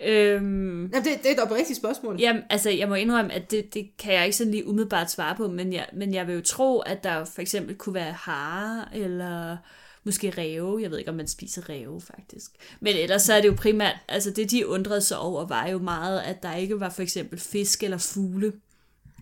[0.03, 2.21] Øhm, Jamen, det, det er et oprigtigt spørgsmål.
[2.21, 5.37] Jamen, altså, jeg må indrømme, at det, det kan jeg ikke sådan lige umiddelbart svare
[5.37, 8.97] på, men jeg, men jeg vil jo tro, at der for eksempel kunne være hare,
[8.97, 9.57] eller
[10.05, 10.83] måske ræve.
[10.83, 12.51] Jeg ved ikke, om man spiser ræve, faktisk.
[12.81, 15.79] Men ellers så er det jo primært, altså det de undrede sig over, var jo
[15.79, 18.53] meget, at der ikke var for eksempel fisk eller fugle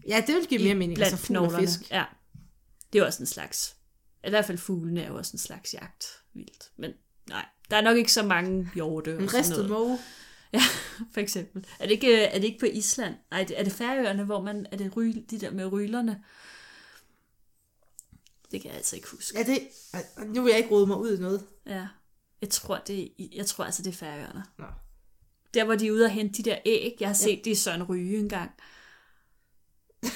[0.08, 0.96] Ja, det vil give mere mening.
[0.96, 1.90] blandt Altså fugl og fisk.
[1.90, 2.04] Ja,
[2.92, 3.76] det er jo også en slags,
[4.26, 6.70] i hvert fald fuglene er jo også en slags jagt vildt.
[6.76, 6.90] Men
[7.28, 9.16] nej, der er nok ikke så mange hjorte.
[9.16, 9.98] En ristet måge.
[10.54, 10.60] Ja,
[11.14, 11.66] for eksempel.
[11.78, 13.14] Er det ikke, er det ikke på Island?
[13.30, 14.66] Nej, er det Færøerne, hvor man...
[14.72, 16.24] Er det ry, de der med rylerne?
[18.50, 19.38] Det kan jeg altså ikke huske.
[19.38, 19.60] Ja, det,
[20.26, 21.46] nu vil jeg ikke rode mig ud i noget.
[21.66, 21.86] Ja.
[22.40, 24.44] Jeg tror, det, er jeg tror altså, det er Færøerne.
[24.58, 24.64] Nå.
[25.54, 26.96] Der, hvor de er ude og hente de der æg.
[27.00, 28.50] Jeg har set det i Søren Ryge engang.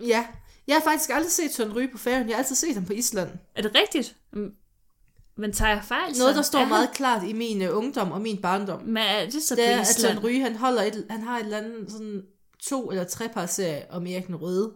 [0.00, 0.26] Ja,
[0.66, 2.28] jeg har faktisk aldrig set Søren Ryge på færgen.
[2.28, 3.30] Jeg har altid set ham på Island.
[3.54, 4.16] Er det rigtigt?
[5.36, 6.14] Men tager jeg fejl?
[6.14, 6.18] så?
[6.22, 8.78] Noget, der står er meget klart i min øh, ungdom og min barndom.
[8.78, 9.86] Han, men er det så Det er, at?
[9.86, 12.22] Søren Ryge, han, holder et, han har et eller andet sådan
[12.62, 14.72] to eller tre par serie om Erik den Røde.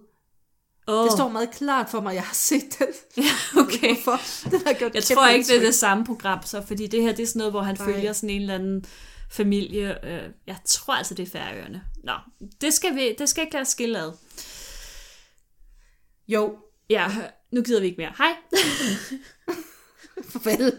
[0.87, 1.05] oh.
[1.05, 2.87] Det står meget klart for mig, jeg har set den.
[3.25, 3.97] Ja, okay.
[4.05, 4.49] Hvorfor?
[4.51, 7.13] Den har gjort Jeg tror ikke, det er det samme program, så, fordi det her
[7.13, 7.93] det er sådan noget, hvor han Nej.
[7.93, 8.85] følger sådan en eller anden
[9.31, 10.07] familie.
[10.07, 11.83] Øh, jeg tror altså, det er Færøerne.
[12.05, 12.13] Nå,
[12.61, 14.13] det skal, vi, det skal ikke lade skille ad.
[16.29, 16.57] Jo,
[16.91, 17.07] Ja,
[17.53, 18.13] nu gider vi ikke mere.
[18.19, 18.33] Hej.
[20.33, 20.79] farvel.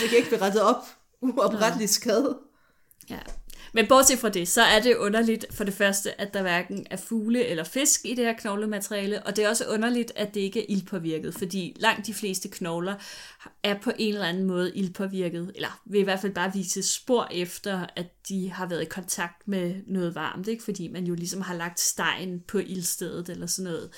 [0.00, 0.84] Det kan ikke blive rettet op.
[1.20, 2.38] Uoprettelig skade.
[3.10, 3.18] Ja.
[3.72, 6.96] Men bortset fra det, så er det underligt for det første, at der hverken er
[6.96, 10.60] fugle eller fisk i det her knoglemateriale, og det er også underligt, at det ikke
[10.60, 12.94] er ildpåvirket, fordi langt de fleste knogler
[13.62, 17.28] er på en eller anden måde ildpåvirket, eller vil i hvert fald bare vise spor
[17.30, 20.64] efter, at de har været i kontakt med noget varmt, ikke?
[20.64, 23.90] fordi man jo ligesom har lagt stegen på ildstedet eller sådan noget.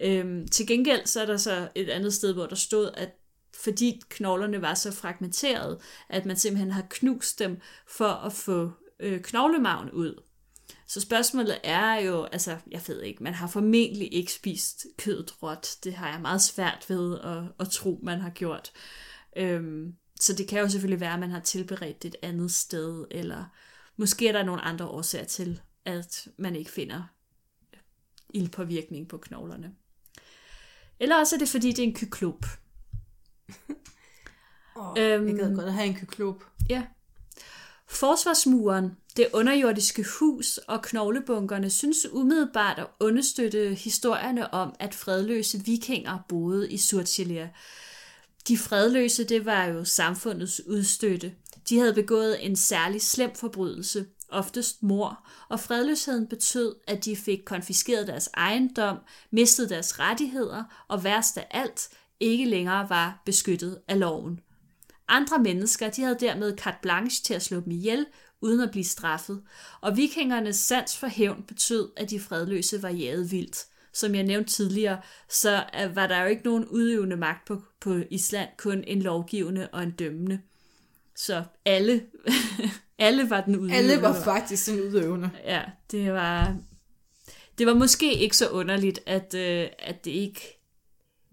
[0.00, 3.10] Øhm, til gengæld så er der så et andet sted, hvor der stod, at
[3.54, 9.22] fordi knoglerne var så fragmenteret, at man simpelthen har knust dem for at få øh,
[9.22, 10.22] knoglemagen ud.
[10.86, 15.76] Så spørgsmålet er jo, altså jeg ved ikke, man har formentlig ikke spist kødet råt.
[15.84, 18.72] Det har jeg meget svært ved at, at tro, man har gjort.
[19.36, 23.04] Øhm, så det kan jo selvfølgelig være, at man har tilberedt det et andet sted,
[23.10, 23.44] eller
[23.96, 27.02] måske er der nogle andre årsager til, at man ikke finder
[27.74, 27.80] øh,
[28.34, 29.72] ildpåvirkning på knoglerne.
[31.04, 32.44] Eller også er det, fordi det er en kyklop.
[34.76, 35.28] Oh, Øhm.
[35.28, 36.44] Jeg gad godt at have en kyklop.
[36.70, 36.82] Ja.
[37.88, 46.18] Forsvarsmuren, det underjordiske hus og knoglebunkerne synes umiddelbart at understøtte historierne om, at fredløse vikinger
[46.28, 47.48] boede i Surtjelia.
[48.48, 51.32] De fredløse, det var jo samfundets udstøtte.
[51.68, 57.40] De havde begået en særlig slem forbrydelse, oftest mor, og fredløsheden betød, at de fik
[57.46, 58.96] konfiskeret deres ejendom,
[59.30, 61.88] mistet deres rettigheder, og værst af alt,
[62.20, 64.40] ikke længere var beskyttet af loven.
[65.08, 68.06] Andre mennesker de havde dermed carte blanche til at slå dem ihjel,
[68.40, 69.42] uden at blive straffet,
[69.80, 73.66] og vikingernes sans for hævn betød, at de fredløse var jaget vildt.
[73.92, 75.64] Som jeg nævnte tidligere, så
[75.94, 79.90] var der jo ikke nogen udøvende magt på, på Island, kun en lovgivende og en
[79.90, 80.40] dømmende.
[81.16, 82.06] Så alle,
[82.98, 83.76] alle var den udøvende.
[83.76, 85.30] Alle var faktisk den udøvende.
[85.44, 86.56] Ja, det var,
[87.58, 90.60] det var måske ikke så underligt, at, øh, at, det ikke,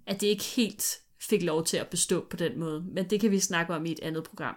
[0.08, 2.82] at det ikke helt fik lov til at bestå på den måde.
[2.82, 4.56] Men det kan vi snakke om i et andet program.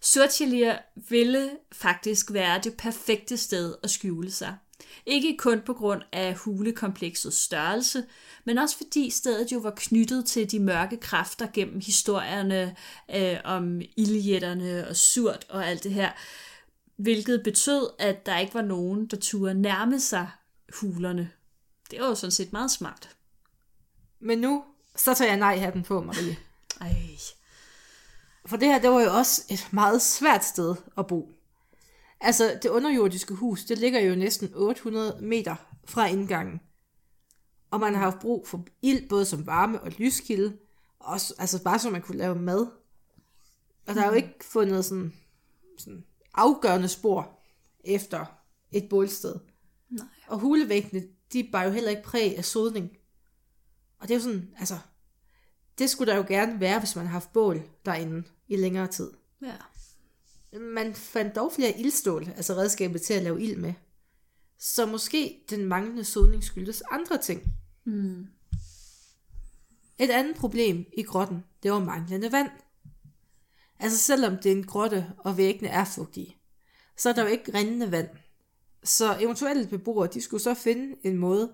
[0.00, 0.78] Surtjelir
[1.08, 4.56] ville faktisk være det perfekte sted at skjule sig.
[5.06, 8.04] Ikke kun på grund af hulekompleksets størrelse,
[8.44, 12.76] men også fordi stedet jo var knyttet til de mørke kræfter gennem historierne
[13.14, 16.10] øh, om ildjætterne og surt og alt det her,
[16.96, 20.28] hvilket betød, at der ikke var nogen, der turde nærme sig
[20.80, 21.30] hulerne.
[21.90, 23.16] Det var jo sådan set meget smart.
[24.20, 24.64] Men nu,
[24.96, 26.36] så tager jeg nej-hatten på, Marie.
[26.80, 26.96] Ej.
[28.46, 31.32] For det her, det var jo også et meget svært sted at bo.
[32.24, 36.60] Altså, det underjordiske hus, det ligger jo næsten 800 meter fra indgangen.
[37.70, 40.58] Og man har haft brug for ild, både som varme og lyskilde.
[40.98, 42.66] Også, altså bare så man kunne lave mad.
[43.86, 45.12] Og der er jo ikke fundet sådan,
[45.78, 46.04] sådan
[46.34, 47.38] afgørende spor
[47.84, 48.24] efter
[48.72, 49.34] et bålsted.
[49.90, 50.06] Nej.
[50.26, 52.96] Og hulevæggene, de var jo heller ikke præg af sodning.
[53.98, 54.78] Og det er jo sådan, altså,
[55.78, 59.10] det skulle der jo gerne være, hvis man har haft bål derinde i længere tid.
[59.42, 59.54] Ja.
[60.60, 63.72] Man fandt dog flere ildstål, altså redskabet til at lave ild med.
[64.58, 67.42] Så måske den manglende sodning skyldes andre ting.
[67.84, 68.26] Mm.
[69.98, 72.50] Et andet problem i grotten, det var manglende vand.
[73.78, 76.36] Altså selvom det er en grotte, og væggene er fugtige,
[76.96, 78.08] så er der jo ikke rindende vand.
[78.84, 81.52] Så eventuelle beboere, de skulle så finde en måde,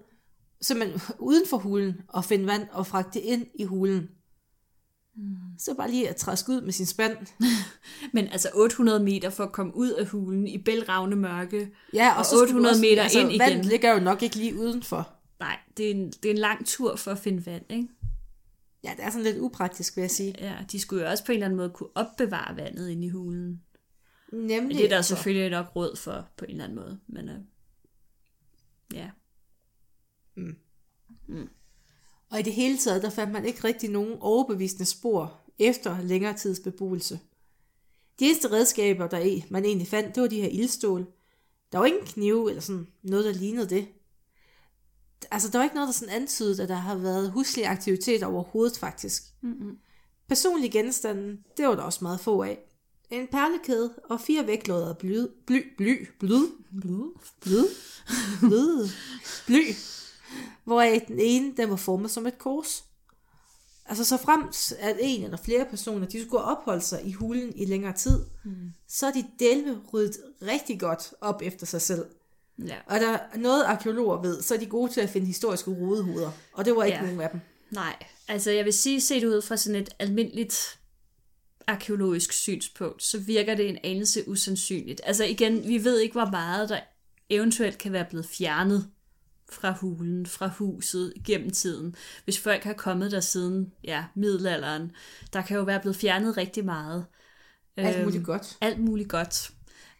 [0.60, 4.10] simpelthen uden for hulen, og finde vand og fragte det ind i hulen.
[5.18, 5.36] Mm.
[5.58, 7.16] Så bare lige at træske ud med sin spand.
[8.14, 12.18] Men altså 800 meter for at komme ud af hulen i bælragende mørke, Ja, og,
[12.18, 13.40] og så skulle 800 også- meter altså, ind igen.
[13.40, 15.12] Vandet ligger jo nok ikke lige udenfor.
[15.40, 17.88] Nej, det er, en, det er en lang tur for at finde vand, ikke?
[18.84, 20.34] Ja, det er sådan lidt upraktisk, vil jeg sige.
[20.38, 23.10] Ja, de skulle jo også på en eller anden måde kunne opbevare vandet inde i
[23.10, 23.62] hulen.
[24.32, 24.62] Nemlig.
[24.62, 25.14] Men det er der altså.
[25.14, 26.98] selvfølgelig nok råd for på en eller anden måde.
[27.06, 27.38] Men øh,
[28.94, 29.10] ja,
[32.30, 36.36] Og i det hele taget, der fandt man ikke rigtig nogen overbevisende spor efter længere
[36.36, 37.20] tids beboelse.
[38.20, 41.06] De eneste redskaber, der i, man egentlig fandt, det var de her ildstål.
[41.72, 43.88] Der var ingen knive eller sådan noget, der lignede det.
[45.30, 48.78] Altså, der var ikke noget, der sådan antydede, at der har været huslig aktivitet overhovedet,
[48.78, 49.22] faktisk.
[49.40, 49.78] Mm-mm.
[50.28, 52.58] Personlige genstande, det var der også meget få af.
[53.10, 56.46] En perlekæde og fire vægtlåder af bly, bly, bly, blyd,
[56.80, 57.12] Blod.
[57.40, 57.64] blyd,
[58.40, 58.88] blyd,
[59.46, 59.62] bly,
[60.64, 62.84] hvoraf den ene, den var formet som et kors.
[63.86, 67.64] Altså så fremt, at en eller flere personer, de skulle opholde sig i hulen i
[67.64, 68.72] længere tid, mm.
[68.88, 72.04] så er de delve ryddet rigtig godt op efter sig selv.
[72.66, 72.76] Ja.
[72.86, 76.30] Og der er noget arkeologer ved, så er de gode til at finde historiske rodehoveder,
[76.52, 77.04] og det var ikke ja.
[77.04, 77.40] nogen af dem.
[77.70, 77.96] Nej,
[78.28, 80.78] altså jeg vil sige, set ud fra sådan et almindeligt
[81.66, 85.00] arkeologisk synspunkt, så virker det en anelse usandsynligt.
[85.04, 86.80] Altså igen, vi ved ikke, hvor meget der
[87.30, 88.90] eventuelt kan være blevet fjernet
[89.50, 91.94] fra hulen, fra huset gennem tiden.
[92.24, 94.92] Hvis folk har kommet der siden ja, middelalderen,
[95.32, 97.06] der kan jo være blevet fjernet rigtig meget.
[97.76, 98.58] Alt muligt Øhm, godt.
[98.60, 99.50] Alt muligt godt.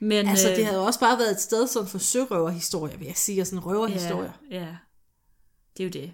[0.00, 3.06] Men, Altså, øh, det havde jo også bare været et sted sådan for sørøverhistorier, vil
[3.06, 4.32] jeg sige, og sådan røverhistorier.
[4.50, 4.76] Ja, ja.
[5.76, 6.12] Det er jo det.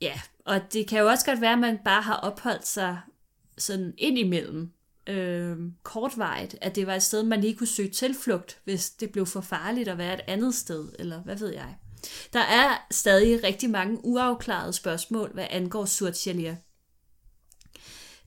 [0.00, 3.00] Ja, og det kan jo også godt være, at man bare har opholdt sig
[3.58, 4.72] sådan ind imellem
[5.08, 9.26] øh, kortvarigt, at det var et sted, man lige kunne søge tilflugt, hvis det blev
[9.26, 11.76] for farligt at være et andet sted, eller hvad ved jeg.
[12.32, 16.56] Der er stadig rigtig mange uafklarede spørgsmål, hvad angår Surtjalia.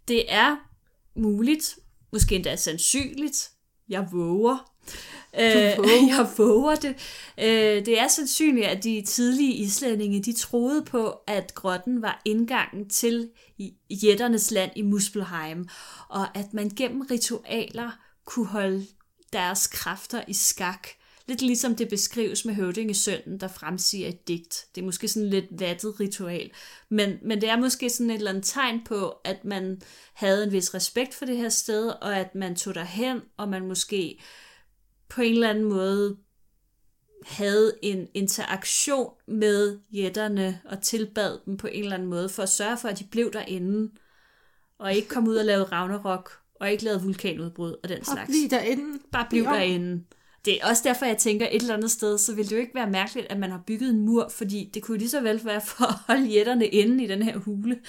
[0.08, 0.58] Det er
[1.16, 1.80] muligt,
[2.12, 3.52] måske endda sandsynligt,
[3.90, 4.72] jeg våger,
[5.40, 5.42] øh,
[6.12, 6.96] jeg våger det.
[7.38, 12.90] Øh, det er sandsynligt, at de tidlige islændinge, de troede på, at grotten var indgangen
[12.90, 13.30] til
[13.90, 15.68] jætternes land i Muspelheim,
[16.10, 17.92] og at man gennem ritualer
[18.26, 18.86] kunne holde
[19.34, 20.88] deres kræfter i skak.
[21.28, 24.66] Lidt ligesom det beskrives med høvdingesønnen, der fremsiger et digt.
[24.76, 26.52] Det er måske sådan lidt vattet ritual.
[26.90, 29.82] Men, men det er måske sådan et eller andet tegn på, at man
[30.14, 33.68] havde en vis respekt for det her sted, og at man tog derhen, og man
[33.68, 34.20] måske
[35.12, 36.18] på en eller anden måde
[37.26, 42.50] havde en interaktion med jætterne og tilbad dem på en eller anden måde, for at
[42.50, 43.92] sørge for, at de blev derinde,
[44.80, 48.28] og ikke kom ud og lavede Ragnarok og ikke lavet vulkanudbrud og den Og slags.
[48.30, 49.00] bliv derinde.
[49.12, 49.54] Bare bliv Bliv om.
[49.56, 50.04] derinde.
[50.46, 52.76] Det er også derfor, jeg tænker, et eller andet sted, så vil det jo ikke
[52.76, 55.62] være mærkeligt, at man har bygget en mur, fordi det kunne lige så vel være
[55.62, 57.80] for at holde jætterne inde i den her hule,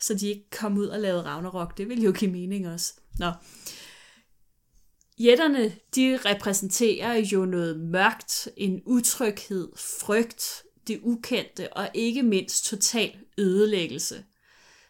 [0.00, 1.78] så de ikke kom ud og lavede Ragnarok.
[1.78, 2.94] Det ville jo give mening også.
[3.18, 3.30] Nå.
[5.18, 13.16] Jætterne, de repræsenterer jo noget mørkt, en utryghed, frygt, det ukendte og ikke mindst total
[13.38, 14.24] ødelæggelse.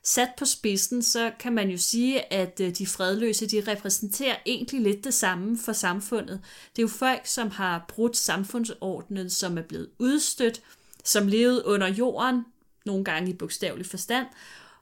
[0.03, 4.81] Sat på spidsen, så kan man jo sige, at øh, de fredløse, de repræsenterer egentlig
[4.81, 6.41] lidt det samme for samfundet.
[6.77, 10.63] Det er jo folk, som har brudt samfundsordenen, som er blevet udstødt,
[11.05, 12.45] som levede under jorden,
[12.87, 14.27] nogle gange i bogstavelig forstand,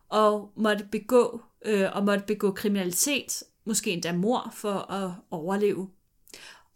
[0.08, 5.88] og måtte begå, øh, og måtte begå kriminalitet, måske endda mor, for at overleve.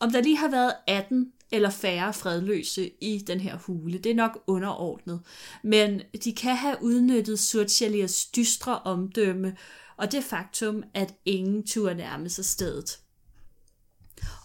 [0.01, 4.15] Om der lige har været 18 eller færre fredløse i den her hule, det er
[4.15, 5.21] nok underordnet.
[5.63, 9.57] Men de kan have udnyttet Surchaliers dystre omdømme,
[9.97, 12.99] og det faktum, at ingen turde nærme sig stedet.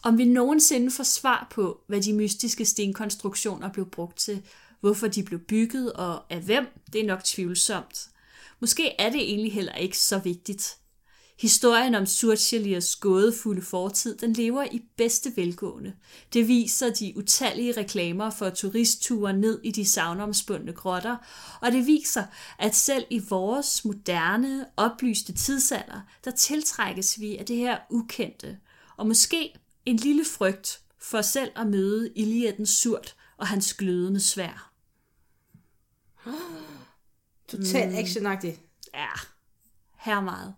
[0.04, 4.44] Om vi nogensinde får svar på, hvad de mystiske stenkonstruktioner blev brugt til,
[4.80, 8.10] hvorfor de blev bygget og af hvem, det er nok tvivlsomt.
[8.60, 10.78] Måske er det egentlig heller ikke så vigtigt.
[11.42, 15.94] Historien om Surchaliers gådefulde fortid, den lever i bedste velgående.
[16.34, 21.18] Det viser de utallige reklamer for turistture ned i de savnomspundne grotter,
[21.62, 22.24] og det viser,
[22.60, 28.58] at selv i vores moderne, oplyste tidsalder, der tiltrækkes vi af det her ukendte,
[28.98, 29.54] og måske
[29.86, 34.74] en lille frygt for selv at møde Iliadens surt og hans glødende svær.
[37.48, 38.62] Totalt actionagtigt.
[38.94, 39.10] Ja,
[39.98, 40.56] her meget.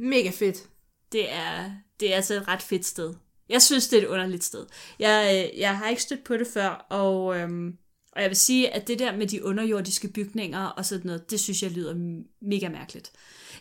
[0.00, 0.68] Mega fedt.
[1.12, 1.70] Det er,
[2.00, 3.14] det er altså et ret fedt sted.
[3.48, 4.66] Jeg synes, det er et underligt sted.
[4.98, 7.78] Jeg, øh, jeg har ikke stødt på det før, og, øhm,
[8.12, 11.40] og jeg vil sige, at det der med de underjordiske bygninger og sådan noget, det
[11.40, 13.12] synes jeg lyder mega mærkeligt.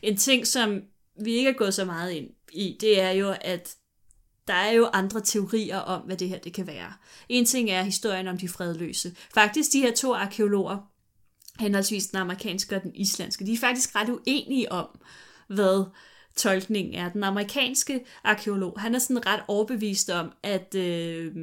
[0.02, 0.82] En ting, som
[1.24, 3.76] vi ikke er gået så meget ind i, det er jo, at
[4.48, 6.94] der er jo andre teorier om, hvad det her det kan være.
[7.30, 9.16] En ting er historien om de fredløse.
[9.34, 10.78] Faktisk de her to arkeologer,
[11.60, 15.00] henholdsvis den amerikanske og den islandske, de er faktisk ret uenige om,
[15.48, 15.86] hvad
[16.40, 17.10] tolkning er.
[17.10, 20.76] Den amerikanske arkeolog, han er sådan ret overbevist om, at...
[20.76, 21.36] Øh,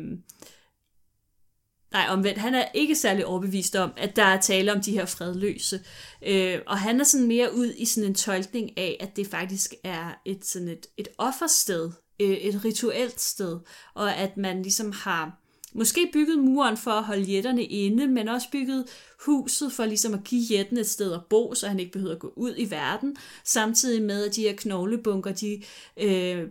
[1.93, 5.07] nej, omvendt, han er ikke særlig overbevist om, at der er tale om de her
[5.07, 5.81] fredløse.
[6.27, 9.75] Øh, og han er sådan mere ud i sådan en tolkning af, at det faktisk
[9.85, 11.91] er et, sådan et, et offersted,
[12.21, 13.61] øh, et rituelt sted,
[13.95, 15.46] og at man ligesom har
[15.77, 18.85] måske bygget muren for at holde jætterne inde, men også bygget
[19.21, 22.19] huset for ligesom at give jætten et sted at bo, så han ikke behøver at
[22.19, 25.63] gå ud i verden, samtidig med at de her knoglebunker, de
[25.97, 26.43] øh,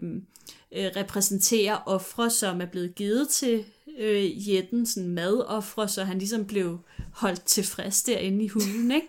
[0.72, 3.66] øh repræsenterer ofre, som er blevet givet til
[4.00, 6.80] øh, jætten, sådan madoffre, så han ligesom blev
[7.12, 9.08] holdt tilfreds derinde i hulen, ikke?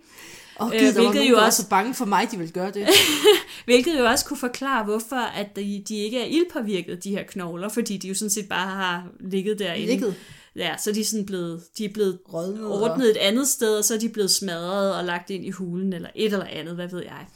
[0.58, 2.52] Og Øh, gud, der var hvilket nogen, jo også- så bange for mig, de ville
[2.52, 2.88] gøre det.
[3.64, 7.68] Hvilket jo også kunne forklare, hvorfor at de, de ikke er ildpåvirket, de her knogler,
[7.68, 9.86] fordi de jo sådan set bare har ligget derinde.
[9.86, 10.14] Ligget.
[10.56, 13.78] Ja, så er de sådan blevet, de er blevet Rådnet og- ordnet et andet sted,
[13.78, 16.74] og så er de blevet smadret og lagt ind i hulen, eller et eller andet,
[16.74, 17.26] hvad ved jeg.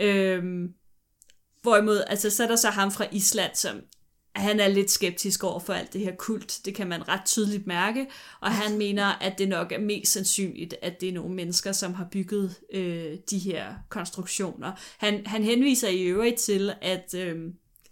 [0.00, 0.68] Øhm,
[1.62, 3.76] hvorimod, altså så er der så ham fra Island, som
[4.38, 6.60] han er lidt skeptisk over for alt det her kult.
[6.64, 8.06] Det kan man ret tydeligt mærke.
[8.40, 11.94] Og han mener, at det nok er mest sandsynligt, at det er nogle mennesker, som
[11.94, 14.72] har bygget øh, de her konstruktioner.
[14.98, 17.14] Han, han henviser i øvrigt til, at...
[17.14, 17.36] Øh,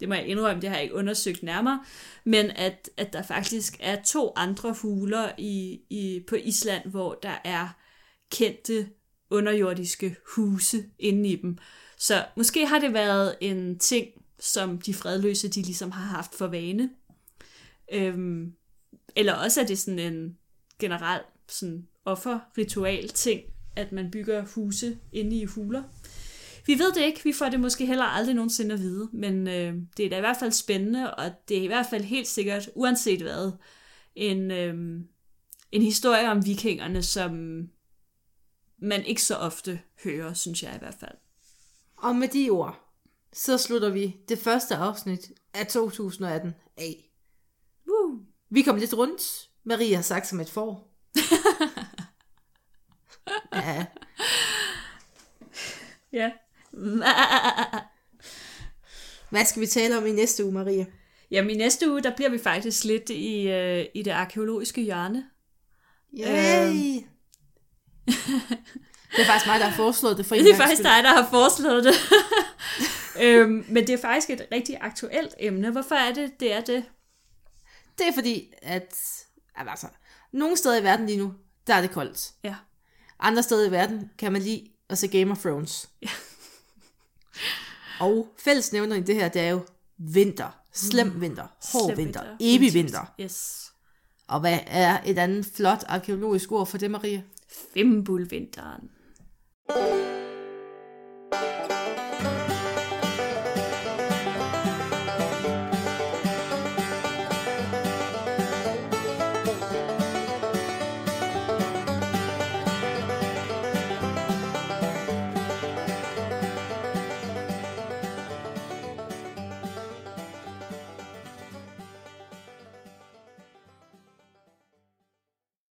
[0.01, 1.84] det må jeg indrømme, det har jeg ikke undersøgt nærmere,
[2.24, 7.34] men at, at der faktisk er to andre huler i, i, på Island, hvor der
[7.44, 7.68] er
[8.30, 8.88] kendte
[9.30, 11.59] underjordiske huse inde i dem.
[11.99, 14.07] Så måske har det været en ting,
[14.39, 16.91] som de fredløse, de ligesom har haft for vane.
[17.93, 18.53] Øhm,
[19.16, 20.39] eller også er det sådan en
[20.78, 23.41] generel sådan offerritual ting,
[23.76, 25.82] at man bygger huse inde i huler.
[26.66, 29.74] Vi ved det ikke, vi får det måske heller aldrig nogensinde at vide, men øh,
[29.97, 32.70] det er da i hvert fald spændende, og det er i hvert fald helt sikkert,
[32.74, 33.53] uanset hvad,
[34.14, 35.01] en, øh,
[35.72, 37.32] en historie om vikingerne, som
[38.78, 41.16] man ikke så ofte hører, synes jeg i hvert fald.
[41.97, 42.86] Og med de ord,
[43.37, 47.11] så slutter vi det første afsnit af 2018 af.
[47.89, 48.18] Woo!
[48.51, 49.22] Vi kom lidt rundt.
[49.64, 50.93] Marie har sagt som et får.
[53.55, 53.87] ja,
[56.12, 56.30] Ja.
[59.30, 60.87] hvad skal vi tale om i næste uge, Marie?
[61.30, 65.24] Jamen i næste uge, der bliver vi faktisk lidt i, øh, i det arkeologiske hjørne.
[66.18, 67.05] Yay!
[69.16, 71.09] det er faktisk mig, der har foreslået det for en Det er faktisk dig, der
[71.09, 71.95] har foreslået det.
[73.23, 75.71] Øhm, men det er faktisk et rigtig aktuelt emne.
[75.71, 76.85] Hvorfor er det, det er det?
[77.99, 78.95] Det er fordi, at
[79.55, 79.87] altså,
[80.33, 81.35] nogle steder i verden lige nu,
[81.67, 82.33] der er det koldt.
[82.45, 82.55] Ja.
[83.21, 85.91] Andre steder i verden kan man lide at se Game of Thrones.
[88.01, 89.61] Og fællesnævner i det her, det er jo
[89.99, 90.49] vinter.
[90.73, 91.47] Slem vinter.
[91.73, 92.37] Hård Slem vinter.
[92.41, 93.14] Evig vinter.
[93.21, 93.67] Yes.
[94.29, 97.25] Og hvad er et andet flot arkeologisk ord for det, Marie?
[97.75, 98.91] Fimbulvinteren.